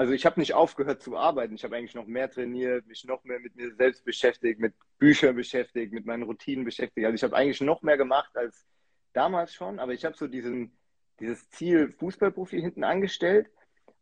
Also 0.00 0.14
ich 0.14 0.24
habe 0.24 0.40
nicht 0.40 0.54
aufgehört 0.54 1.02
zu 1.02 1.14
arbeiten. 1.18 1.54
Ich 1.54 1.62
habe 1.62 1.76
eigentlich 1.76 1.94
noch 1.94 2.06
mehr 2.06 2.30
trainiert, 2.30 2.86
mich 2.86 3.04
noch 3.04 3.22
mehr 3.22 3.38
mit 3.38 3.54
mir 3.54 3.74
selbst 3.74 4.02
beschäftigt, 4.02 4.58
mit 4.58 4.72
Büchern 4.98 5.36
beschäftigt, 5.36 5.92
mit 5.92 6.06
meinen 6.06 6.22
Routinen 6.22 6.64
beschäftigt. 6.64 7.04
Also 7.04 7.16
ich 7.16 7.22
habe 7.22 7.36
eigentlich 7.36 7.60
noch 7.60 7.82
mehr 7.82 7.98
gemacht 7.98 8.34
als 8.34 8.64
damals 9.12 9.52
schon, 9.52 9.78
aber 9.78 9.92
ich 9.92 10.06
habe 10.06 10.16
so 10.16 10.26
diesen, 10.26 10.72
dieses 11.20 11.50
Ziel 11.50 11.92
Fußballprofi 11.92 12.58
hinten 12.58 12.82
angestellt 12.82 13.50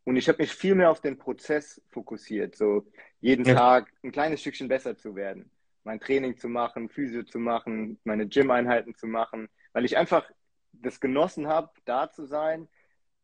und 0.04 0.14
ich 0.14 0.28
habe 0.28 0.40
mich 0.40 0.52
viel 0.52 0.76
mehr 0.76 0.92
auf 0.92 1.00
den 1.00 1.18
Prozess 1.18 1.82
fokussiert, 1.88 2.54
so 2.54 2.86
jeden 3.18 3.44
ja. 3.44 3.56
Tag 3.56 3.92
ein 4.04 4.12
kleines 4.12 4.40
Stückchen 4.40 4.68
besser 4.68 4.96
zu 4.96 5.16
werden, 5.16 5.50
mein 5.82 5.98
Training 5.98 6.36
zu 6.36 6.48
machen, 6.48 6.88
Physio 6.88 7.24
zu 7.24 7.40
machen, 7.40 7.98
meine 8.04 8.28
Gym-Einheiten 8.28 8.94
zu 8.94 9.08
machen, 9.08 9.48
weil 9.72 9.84
ich 9.84 9.96
einfach 9.96 10.30
das 10.74 11.00
genossen 11.00 11.48
habe, 11.48 11.72
da 11.86 12.08
zu 12.08 12.24
sein, 12.24 12.68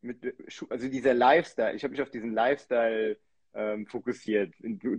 mit, 0.04 0.34
also 0.70 0.88
dieser 0.88 1.14
Lifestyle, 1.14 1.74
ich 1.74 1.82
habe 1.82 1.92
mich 1.92 2.02
auf 2.02 2.10
diesen 2.10 2.32
Lifestyle 2.32 3.18
ähm, 3.54 3.86
fokussiert, 3.86 4.52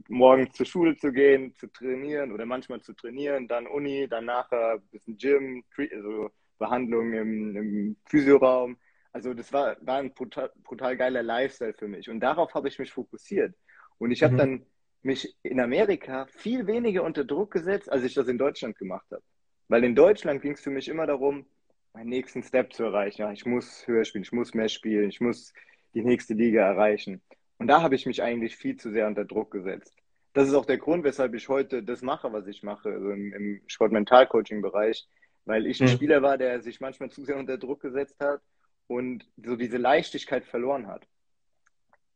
morgens 0.08 0.54
zur 0.54 0.66
Schule 0.66 0.96
zu 0.98 1.12
gehen, 1.12 1.54
zu 1.56 1.68
trainieren 1.68 2.32
oder 2.32 2.46
manchmal 2.46 2.82
zu 2.82 2.94
trainieren, 2.94 3.48
dann 3.48 3.68
Uni, 3.68 4.08
dann 4.10 4.26
nachher 4.26 4.76
ein 4.76 4.88
bisschen 4.92 5.18
Gym, 5.18 5.64
also 5.78 6.30
Behandlung 6.58 7.14
im, 7.14 7.56
im 7.56 7.96
Physioraum 8.06 8.78
also 9.16 9.34
das 9.34 9.54
war, 9.54 9.78
war 9.80 10.00
ein 10.00 10.14
brutal, 10.14 10.52
brutal 10.62 10.98
geiler 10.98 11.24
Lifestyle 11.24 11.74
für 11.74 11.88
mich. 11.88 12.10
Und 12.10 12.20
darauf 12.20 12.54
habe 12.54 12.68
ich 12.68 12.78
mich 12.80 12.92
fokussiert. 12.92 13.56
Und 13.98 14.12
ich 14.12 14.22
habe 14.22 14.34
mhm. 14.34 14.38
dann 14.38 14.66
mich 15.04 15.38
in 15.42 15.62
Amerika 15.62 16.26
viel 16.36 16.68
weniger 16.68 17.02
unter 17.02 17.24
Druck 17.24 17.52
gesetzt, 17.52 17.90
als 17.90 18.04
ich 18.04 18.14
das 18.14 18.28
in 18.28 18.38
Deutschland 18.38 18.78
gemacht 18.78 19.06
habe. 19.10 19.24
Weil 19.70 19.86
in 19.86 19.96
Deutschland 19.96 20.42
ging 20.42 20.52
es 20.52 20.60
für 20.60 20.70
mich 20.70 20.90
immer 20.90 21.08
darum, 21.08 21.46
meinen 21.96 22.10
nächsten 22.10 22.44
Step 22.44 22.74
zu 22.74 22.84
erreichen. 22.84 23.22
Ja, 23.22 23.32
ich 23.32 23.46
muss 23.46 23.88
höher 23.88 24.04
spielen, 24.04 24.24
ich 24.24 24.34
muss 24.34 24.54
mehr 24.54 24.68
spielen, 24.68 25.10
ich 25.10 25.22
muss 25.22 25.54
die 25.94 26.04
nächste 26.04 26.34
Liga 26.34 26.62
erreichen. 26.62 27.22
Und 27.58 27.68
da 27.68 27.82
habe 27.82 27.96
ich 27.96 28.06
mich 28.06 28.22
eigentlich 28.22 28.58
viel 28.58 28.76
zu 28.76 28.92
sehr 28.92 29.08
unter 29.08 29.24
Druck 29.24 29.52
gesetzt. 29.52 29.96
Das 30.34 30.50
ist 30.50 30.54
auch 30.54 30.66
der 30.66 30.78
Grund, 30.78 31.06
weshalb 31.06 31.34
ich 31.34 31.48
heute 31.48 31.82
das 31.82 32.02
mache, 32.02 32.34
was 32.34 32.48
ich 32.48 32.64
mache, 32.64 32.90
also 32.90 33.10
im, 33.12 33.34
im 33.34 33.62
Sport-Mental-Coaching-Bereich, 33.68 35.08
weil 35.46 35.66
ich 35.66 35.80
ein 35.80 35.88
mhm. 35.88 35.94
Spieler 35.94 36.22
war, 36.22 36.38
der 36.38 36.62
sich 36.62 36.82
manchmal 36.82 37.10
zu 37.10 37.24
sehr 37.24 37.38
unter 37.38 37.58
Druck 37.58 37.82
gesetzt 37.82 38.18
hat 38.20 38.42
und 38.88 39.26
so 39.38 39.56
diese 39.56 39.78
Leichtigkeit 39.78 40.44
verloren 40.44 40.88
hat. 40.88 41.08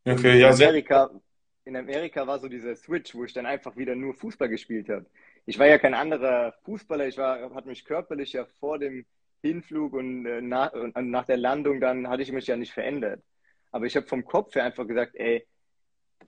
Okay, 0.03 0.33
in 0.33 0.39
ja, 0.39 0.49
Amerika, 0.49 1.09
in 1.63 1.77
Amerika 1.77 2.27
war 2.27 2.39
so 2.39 2.49
dieser 2.49 2.75
Switch, 2.75 3.15
wo 3.15 3.23
ich 3.23 3.31
dann 3.31 3.45
einfach 3.45 3.77
wieder 3.77 3.95
nur 3.95 4.13
Fußball 4.13 4.49
gespielt 4.49 4.89
habe. 4.89 5.05
Ich 5.45 5.57
war 5.57 5.67
ja 5.67 5.77
kein 5.77 5.93
anderer 5.93 6.53
Fußballer, 6.65 7.07
ich 7.07 7.17
war, 7.17 7.53
hatte 7.53 7.69
mich 7.69 7.85
körperlich 7.85 8.33
ja 8.33 8.43
vor 8.59 8.77
dem 8.77 9.05
Hinflug 9.41 9.93
und 9.93 10.25
äh, 10.25 10.41
nach, 10.41 10.73
und 10.73 11.09
nach 11.09 11.25
der 11.25 11.37
Landung 11.37 11.79
dann 11.79 12.07
hatte 12.07 12.23
ich 12.23 12.31
mich 12.31 12.47
ja 12.47 12.55
nicht 12.55 12.73
verändert. 12.73 13.21
Aber 13.71 13.85
ich 13.85 13.95
habe 13.95 14.07
vom 14.07 14.25
Kopf 14.25 14.55
her 14.55 14.63
einfach 14.63 14.87
gesagt, 14.87 15.15
ey, 15.15 15.45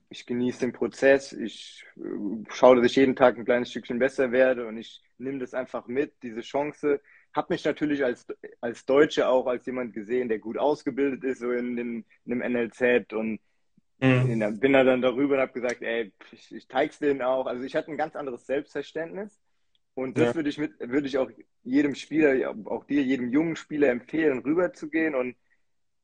ich 0.10 0.26
genieße 0.26 0.60
den 0.60 0.74
Prozess, 0.74 1.34
ich 1.34 1.86
äh, 1.98 2.02
schaue, 2.50 2.78
dass 2.78 2.86
ich 2.86 2.96
jeden 2.96 3.16
Tag 3.16 3.38
ein 3.38 3.46
kleines 3.46 3.72
Stückchen 3.72 4.00
besser 4.00 4.32
werde 4.32 4.68
und 4.68 4.78
ich 4.78 5.02
nehme 5.18 5.40
das 5.40 5.54
einfach 5.54 5.88
mit, 5.88 6.14
diese 6.24 6.42
Chance. 6.42 7.02
Habe 7.34 7.54
mich 7.54 7.64
natürlich 7.64 8.04
als, 8.04 8.26
als 8.60 8.86
Deutsche 8.86 9.28
auch 9.28 9.48
als 9.48 9.66
jemand 9.66 9.94
gesehen, 9.94 10.28
der 10.28 10.40
gut 10.40 10.58
ausgebildet 10.58 11.24
ist, 11.24 11.40
so 11.40 11.52
in, 11.52 11.76
den, 11.78 12.06
in 12.26 12.40
dem 12.40 12.40
NLZ 12.40 13.14
und 13.14 13.40
mhm. 14.00 14.60
bin 14.60 14.74
dann 14.74 15.02
darüber 15.02 15.36
und 15.36 15.42
habe 15.42 15.54
gesagt, 15.54 15.82
ey, 15.82 16.12
ich, 16.32 16.54
ich 16.54 16.68
zeig's 16.68 17.00
denen 17.00 17.22
auch. 17.22 17.46
Also 17.46 17.64
ich 17.64 17.76
hatte 17.76 17.92
ein 17.92 17.98
ganz 17.98 18.16
anderes 18.16 18.46
Selbstverständnis 18.46 19.40
und 19.94 20.18
das 20.18 20.30
ja. 20.30 20.36
würde 20.36 20.50
ich 20.50 20.58
mit, 20.58 20.80
würde 20.80 21.08
ich 21.08 21.18
auch 21.18 21.30
jedem 21.64 21.96
Spieler, 21.96 22.56
auch 22.66 22.86
dir, 22.86 23.04
jedem 23.04 23.30
jungen 23.30 23.56
Spieler 23.56 23.90
empfehlen, 23.90 24.40
rüberzugehen 24.40 25.16
und 25.16 25.36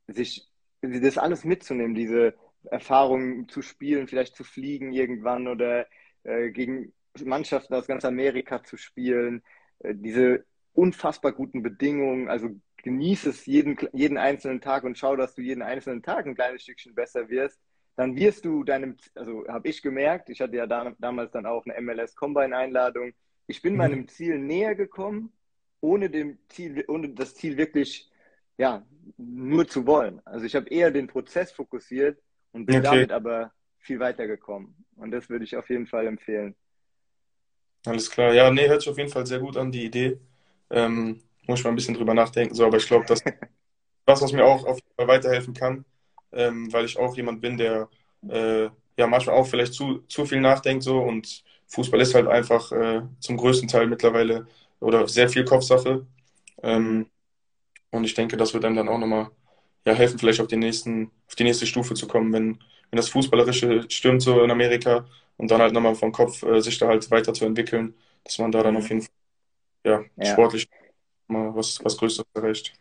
sich 0.07 0.47
das 0.81 1.17
alles 1.17 1.43
mitzunehmen, 1.43 1.95
diese 1.95 2.35
Erfahrungen 2.65 3.47
zu 3.47 3.61
spielen, 3.61 4.07
vielleicht 4.07 4.35
zu 4.35 4.43
fliegen 4.43 4.91
irgendwann 4.91 5.47
oder 5.47 5.87
äh, 6.23 6.51
gegen 6.51 6.93
Mannschaften 7.23 7.73
aus 7.73 7.87
ganz 7.87 8.05
Amerika 8.05 8.63
zu 8.63 8.77
spielen, 8.77 9.43
äh, 9.79 9.95
diese 9.95 10.45
unfassbar 10.73 11.31
guten 11.31 11.63
Bedingungen, 11.63 12.29
also 12.29 12.49
genieße 12.83 13.29
es 13.29 13.45
jeden, 13.45 13.77
jeden 13.93 14.17
einzelnen 14.17 14.61
Tag 14.61 14.83
und 14.83 14.97
schau, 14.97 15.15
dass 15.15 15.33
du 15.33 15.41
jeden 15.41 15.63
einzelnen 15.63 16.03
Tag 16.03 16.25
ein 16.25 16.35
kleines 16.35 16.61
Stückchen 16.61 16.93
besser 16.93 17.29
wirst, 17.29 17.59
dann 17.95 18.15
wirst 18.15 18.45
du 18.45 18.63
deinem, 18.63 18.95
also 19.15 19.45
habe 19.47 19.67
ich 19.67 19.81
gemerkt, 19.81 20.29
ich 20.29 20.41
hatte 20.41 20.55
ja 20.55 20.67
da, 20.67 20.93
damals 20.99 21.31
dann 21.31 21.47
auch 21.47 21.65
eine 21.65 21.81
MLS 21.81 22.15
Combine 22.15 22.55
Einladung, 22.55 23.13
ich 23.47 23.61
bin 23.61 23.73
mhm. 23.73 23.77
meinem 23.77 24.07
Ziel 24.07 24.37
näher 24.37 24.75
gekommen, 24.75 25.31
ohne 25.81 26.09
dem 26.09 26.37
Ziel, 26.49 26.83
ohne 26.87 27.09
das 27.09 27.35
Ziel 27.35 27.57
wirklich, 27.57 28.09
ja, 28.57 28.85
nur 29.17 29.67
zu 29.67 29.85
wollen. 29.85 30.21
Also 30.25 30.45
ich 30.45 30.55
habe 30.55 30.69
eher 30.69 30.91
den 30.91 31.07
Prozess 31.07 31.51
fokussiert 31.51 32.19
und 32.51 32.65
bin 32.65 32.77
okay. 32.77 32.83
damit 32.83 33.11
aber 33.11 33.51
viel 33.79 33.99
weiter 33.99 34.27
gekommen. 34.27 34.75
Und 34.95 35.11
das 35.11 35.29
würde 35.29 35.45
ich 35.45 35.55
auf 35.55 35.69
jeden 35.69 35.87
Fall 35.87 36.07
empfehlen. 36.07 36.55
Alles 37.85 38.09
klar. 38.09 38.33
Ja, 38.33 38.51
nee, 38.51 38.67
hört 38.67 38.81
sich 38.81 38.89
auf 38.89 38.97
jeden 38.97 39.09
Fall 39.09 39.25
sehr 39.25 39.39
gut 39.39 39.55
an, 39.55 39.71
die 39.71 39.85
Idee. 39.85 40.19
Ähm, 40.69 41.21
muss 41.47 41.59
ich 41.59 41.63
mal 41.63 41.71
ein 41.71 41.75
bisschen 41.75 41.95
drüber 41.95 42.13
nachdenken, 42.13 42.53
so, 42.53 42.65
aber 42.65 42.77
ich 42.77 42.87
glaube, 42.87 43.05
das 43.07 43.21
ist 43.21 43.33
was, 44.05 44.21
was 44.21 44.33
mir 44.33 44.45
auch 44.45 44.65
auf 44.65 44.77
jeden 44.77 44.95
Fall 44.95 45.07
weiterhelfen 45.07 45.53
kann, 45.53 45.85
ähm, 46.33 46.71
weil 46.73 46.85
ich 46.85 46.97
auch 46.97 47.15
jemand 47.15 47.39
bin, 47.39 47.57
der 47.57 47.89
äh, 48.27 48.69
ja 48.97 49.07
manchmal 49.07 49.35
auch 49.35 49.47
vielleicht 49.47 49.73
zu, 49.73 49.99
zu 50.07 50.25
viel 50.25 50.41
nachdenkt 50.41 50.83
so 50.83 50.99
und 50.99 51.43
Fußball 51.67 52.01
ist 52.01 52.15
halt 52.15 52.27
einfach 52.27 52.71
äh, 52.71 53.01
zum 53.19 53.37
größten 53.37 53.67
Teil 53.67 53.87
mittlerweile 53.87 54.47
oder 54.79 55.07
sehr 55.07 55.29
viel 55.29 55.45
Kopfsache. 55.45 56.05
Ähm, 56.63 57.07
und 57.91 58.03
ich 58.03 58.13
denke, 58.13 58.37
das 58.37 58.53
wird 58.53 58.65
einem 58.65 58.75
dann 58.75 58.89
auch 58.89 58.99
nochmal 58.99 59.31
ja, 59.85 59.93
helfen, 59.93 60.19
vielleicht 60.19 60.41
auf, 60.41 60.47
den 60.47 60.59
nächsten, 60.59 61.11
auf 61.27 61.35
die 61.35 61.43
nächste 61.43 61.65
Stufe 61.65 61.93
zu 61.93 62.07
kommen, 62.07 62.33
wenn, 62.33 62.59
wenn 62.91 62.97
das 62.97 63.09
Fußballerische 63.09 63.85
stimmt 63.89 64.21
so 64.21 64.43
in 64.43 64.51
Amerika 64.51 65.05
und 65.37 65.51
dann 65.51 65.61
halt 65.61 65.73
nochmal 65.73 65.95
vom 65.95 66.11
Kopf 66.11 66.43
äh, 66.43 66.61
sich 66.61 66.77
da 66.77 66.87
halt 66.87 67.09
weiterzuentwickeln, 67.11 67.93
dass 68.23 68.37
man 68.39 68.51
da 68.51 68.63
dann 68.63 68.77
auf 68.77 68.89
jeden 68.89 69.01
Fall 69.01 69.11
ja, 69.85 70.03
ja. 70.17 70.25
sportlich 70.25 70.67
mal 71.27 71.55
was, 71.55 71.83
was 71.83 71.97
Größeres 71.97 72.27
erreicht. 72.33 72.73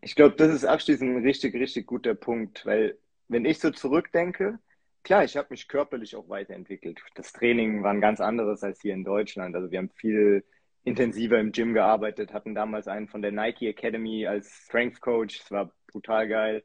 Ich 0.00 0.14
glaube, 0.14 0.36
das 0.36 0.52
ist 0.52 0.64
abschließend 0.64 1.16
ein 1.16 1.22
richtig, 1.22 1.54
richtig 1.54 1.86
guter 1.86 2.14
Punkt, 2.14 2.64
weil 2.64 2.96
wenn 3.28 3.44
ich 3.44 3.58
so 3.58 3.70
zurückdenke, 3.70 4.58
klar, 5.06 5.22
ich 5.22 5.36
habe 5.36 5.48
mich 5.50 5.68
körperlich 5.68 6.16
auch 6.16 6.28
weiterentwickelt. 6.28 7.00
Das 7.14 7.32
Training 7.32 7.84
war 7.84 7.92
ein 7.92 8.00
ganz 8.00 8.20
anderes 8.20 8.64
als 8.64 8.80
hier 8.80 8.92
in 8.92 9.04
Deutschland. 9.04 9.54
Also 9.54 9.70
wir 9.70 9.78
haben 9.78 9.90
viel 9.90 10.44
intensiver 10.82 11.38
im 11.38 11.52
Gym 11.52 11.74
gearbeitet, 11.74 12.32
hatten 12.32 12.56
damals 12.56 12.88
einen 12.88 13.06
von 13.06 13.22
der 13.22 13.30
Nike 13.30 13.68
Academy 13.68 14.26
als 14.26 14.48
Strength 14.64 15.00
Coach. 15.00 15.38
Es 15.40 15.50
war 15.52 15.72
brutal 15.86 16.26
geil. 16.26 16.64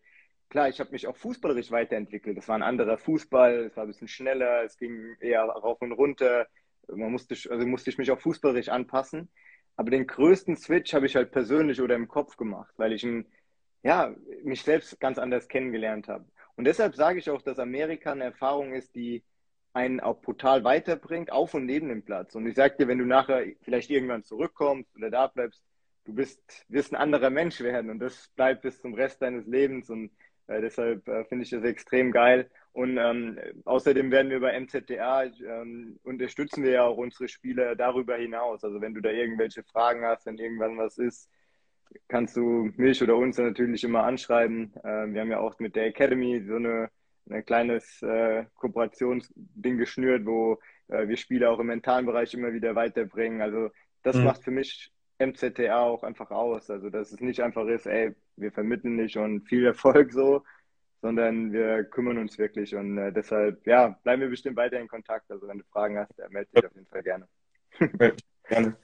Klar, 0.49 0.69
ich 0.69 0.79
habe 0.79 0.91
mich 0.91 1.05
auch 1.05 1.15
fußballerisch 1.15 1.69
weiterentwickelt. 1.69 2.35
Es 2.35 2.47
war 2.47 2.55
ein 2.55 2.63
anderer 2.63 2.97
Fußball, 2.97 3.65
es 3.65 3.77
war 3.77 3.83
ein 3.83 3.89
bisschen 3.89 4.07
schneller, 4.07 4.63
es 4.63 4.75
ging 4.75 5.15
eher 5.19 5.43
rauf 5.43 5.79
und 5.79 5.91
runter. 5.91 6.47
Man 6.87 7.11
musste, 7.11 7.35
also 7.51 7.67
musste 7.67 7.91
ich 7.91 7.99
mich 7.99 8.09
auch 8.09 8.19
fußballerisch 8.19 8.69
anpassen. 8.69 9.29
Aber 9.75 9.91
den 9.91 10.07
größten 10.07 10.55
Switch 10.57 10.95
habe 10.95 11.05
ich 11.05 11.15
halt 11.15 11.31
persönlich 11.31 11.79
oder 11.79 11.93
im 11.93 12.07
Kopf 12.07 12.37
gemacht, 12.37 12.73
weil 12.77 12.91
ich 12.91 13.03
ein, 13.03 13.27
ja, 13.83 14.15
mich 14.43 14.63
selbst 14.63 14.99
ganz 14.99 15.19
anders 15.19 15.47
kennengelernt 15.47 16.07
habe. 16.07 16.25
Und 16.61 16.65
deshalb 16.65 16.93
sage 16.93 17.17
ich 17.17 17.27
auch, 17.31 17.41
dass 17.41 17.57
Amerika 17.57 18.11
eine 18.11 18.25
Erfahrung 18.25 18.75
ist, 18.75 18.93
die 18.93 19.23
einen 19.73 19.99
auch 19.99 20.21
brutal 20.21 20.63
weiterbringt, 20.63 21.31
auf 21.31 21.55
und 21.55 21.65
neben 21.65 21.89
dem 21.89 22.03
Platz. 22.03 22.35
Und 22.35 22.45
ich 22.45 22.53
sage 22.53 22.75
dir, 22.77 22.87
wenn 22.87 22.99
du 22.99 23.05
nachher 23.05 23.43
vielleicht 23.63 23.89
irgendwann 23.89 24.23
zurückkommst 24.23 24.95
oder 24.95 25.09
da 25.09 25.25
bleibst, 25.25 25.63
du 26.05 26.13
bist, 26.13 26.39
wirst 26.69 26.93
ein 26.93 26.97
anderer 26.97 27.31
Mensch 27.31 27.61
werden 27.61 27.89
und 27.89 27.97
das 27.97 28.27
bleibt 28.35 28.61
bis 28.61 28.79
zum 28.79 28.93
Rest 28.93 29.23
deines 29.23 29.47
Lebens 29.47 29.89
und 29.89 30.11
äh, 30.45 30.61
deshalb 30.61 31.07
äh, 31.07 31.25
finde 31.25 31.45
ich 31.45 31.49
das 31.49 31.63
extrem 31.63 32.11
geil. 32.11 32.47
Und 32.73 32.95
ähm, 32.99 33.39
außerdem 33.65 34.11
werden 34.11 34.29
wir 34.29 34.39
bei 34.39 34.53
MZTA 34.59 35.23
ähm, 35.23 35.99
unterstützen 36.03 36.63
wir 36.63 36.73
ja 36.73 36.83
auch 36.83 36.97
unsere 36.97 37.27
Spieler 37.27 37.75
darüber 37.75 38.17
hinaus. 38.17 38.63
Also 38.63 38.81
wenn 38.81 38.93
du 38.93 39.01
da 39.01 39.09
irgendwelche 39.09 39.63
Fragen 39.63 40.05
hast, 40.05 40.27
wenn 40.27 40.37
irgendwann 40.37 40.77
was 40.77 40.99
ist, 40.99 41.27
kannst 42.07 42.35
du 42.37 42.71
mich 42.75 43.01
oder 43.01 43.15
uns 43.15 43.37
natürlich 43.37 43.83
immer 43.83 44.03
anschreiben. 44.03 44.73
Äh, 44.83 45.13
wir 45.13 45.21
haben 45.21 45.31
ja 45.31 45.39
auch 45.39 45.59
mit 45.59 45.75
der 45.75 45.85
Academy 45.85 46.43
so 46.45 46.55
eine, 46.55 46.89
ein 47.29 47.45
kleines 47.45 48.01
äh, 48.01 48.45
Kooperationsding 48.55 49.77
geschnürt, 49.77 50.25
wo 50.25 50.59
äh, 50.87 51.07
wir 51.07 51.17
Spieler 51.17 51.51
auch 51.51 51.59
im 51.59 51.67
mentalen 51.67 52.05
Bereich 52.05 52.33
immer 52.33 52.53
wieder 52.53 52.75
weiterbringen. 52.75 53.41
Also 53.41 53.69
das 54.03 54.15
mhm. 54.15 54.25
macht 54.25 54.43
für 54.43 54.51
mich 54.51 54.91
MZTA 55.19 55.79
auch 55.79 56.03
einfach 56.03 56.31
aus. 56.31 56.69
Also 56.69 56.89
dass 56.89 57.11
es 57.11 57.19
nicht 57.19 57.41
einfach 57.41 57.67
ist, 57.67 57.85
ey, 57.85 58.15
wir 58.35 58.51
vermitteln 58.51 58.95
nicht 58.95 59.17
und 59.17 59.47
viel 59.47 59.65
Erfolg 59.65 60.11
so, 60.11 60.43
sondern 61.01 61.51
wir 61.51 61.83
kümmern 61.85 62.17
uns 62.17 62.37
wirklich 62.37 62.75
und 62.75 62.97
äh, 62.97 63.11
deshalb, 63.11 63.65
ja, 63.65 63.99
bleiben 64.03 64.21
wir 64.21 64.29
bestimmt 64.29 64.57
weiter 64.57 64.79
in 64.79 64.87
Kontakt. 64.87 65.29
Also 65.31 65.47
wenn 65.47 65.59
du 65.59 65.63
Fragen 65.71 65.97
hast, 65.97 66.13
melde 66.29 66.49
dich 66.55 66.65
auf 66.65 66.75
jeden 66.75 66.87
Fall 66.87 67.03
gerne. 67.03 67.27
gerne. 68.47 68.77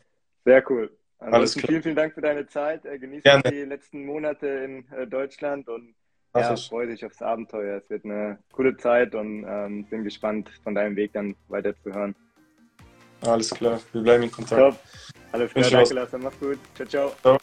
Sehr 0.45 0.71
cool. 0.71 0.97
Alles 1.19 1.55
klar. 1.55 1.67
Vielen, 1.67 1.83
vielen 1.83 1.95
Dank 1.95 2.13
für 2.13 2.21
deine 2.21 2.47
Zeit. 2.47 2.85
Äh, 2.85 2.99
genieße 2.99 3.23
Gerne. 3.23 3.43
die 3.49 3.61
letzten 3.61 4.05
Monate 4.05 4.47
in 4.47 4.91
äh, 4.91 5.07
Deutschland 5.07 5.67
und 5.67 5.95
ja, 6.35 6.55
freue 6.55 6.87
dich 6.87 7.03
aufs 7.03 7.21
Abenteuer. 7.21 7.77
Es 7.77 7.89
wird 7.89 8.05
eine 8.05 8.37
coole 8.51 8.77
Zeit 8.77 9.15
und 9.15 9.43
ähm, 9.47 9.85
bin 9.85 10.03
gespannt, 10.03 10.49
von 10.63 10.75
deinem 10.75 10.95
Weg 10.95 11.13
dann 11.13 11.35
weiter 11.47 11.73
zu 11.81 11.91
hören. 11.91 12.15
Alles 13.21 13.49
klar, 13.49 13.79
wir 13.93 14.01
bleiben 14.01 14.23
in 14.23 14.31
Kontakt. 14.31 14.61
Top. 14.61 14.79
Alles 15.31 15.51
klar, 15.51 15.69
danke 15.69 15.93
Lasse, 15.95 16.17
mach's 16.19 16.39
gut. 16.39 16.59
Ciao, 16.75 16.87
ciao. 16.87 17.11
ciao. 17.21 17.37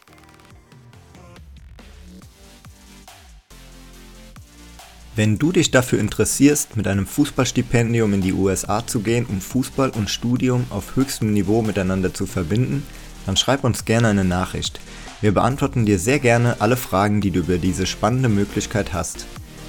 Wenn 5.17 5.39
du 5.39 5.53
dich 5.53 5.71
dafür 5.71 6.01
interessierst, 6.01 6.77
mit 6.77 6.89
einem 6.89 7.07
Fußballstipendium 7.07 8.15
in 8.15 8.21
die 8.21 8.33
USA 8.33 8.85
zu 8.85 9.01
gehen, 9.01 9.27
um 9.29 9.41
Fußball 9.41 9.91
und 9.91 10.11
Studium 10.11 10.67
auf 10.71 10.97
höchstem 10.97 11.33
Niveau 11.33 11.63
miteinander 11.63 12.13
zu 12.13 12.27
verbinden, 12.27 12.85
dann 13.27 13.37
schreib 13.37 13.65
uns 13.65 13.85
gerne 13.85 14.09
eine 14.09 14.25
Nachricht. 14.25 14.81
Wir 15.21 15.33
beantworten 15.33 15.87
dir 15.87 15.99
sehr 15.99 16.19
gerne 16.19 16.61
alle 16.61 16.77
Fragen, 16.77 17.21
die 17.21 17.31
du 17.31 17.41
über 17.41 17.59
diese 17.59 17.87
spannende 17.87 18.29
Möglichkeit 18.29 18.93
hast. 18.93 19.27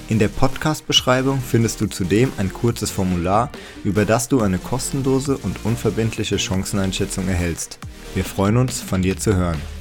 In 0.08 0.18
der 0.18 0.28
Podcast-Beschreibung 0.28 1.40
findest 1.40 1.80
du 1.80 1.86
zudem 1.86 2.30
ein 2.36 2.52
kurzes 2.52 2.90
Formular, 2.90 3.50
über 3.82 4.04
das 4.04 4.28
du 4.28 4.40
eine 4.40 4.58
kostenlose 4.58 5.36
und 5.36 5.64
unverbindliche 5.64 6.38
Chanceneinschätzung 6.38 7.26
erhältst. 7.26 7.78
Wir 8.14 8.24
freuen 8.24 8.56
uns, 8.56 8.80
von 8.80 9.02
dir 9.02 9.16
zu 9.16 9.34
hören. 9.34 9.75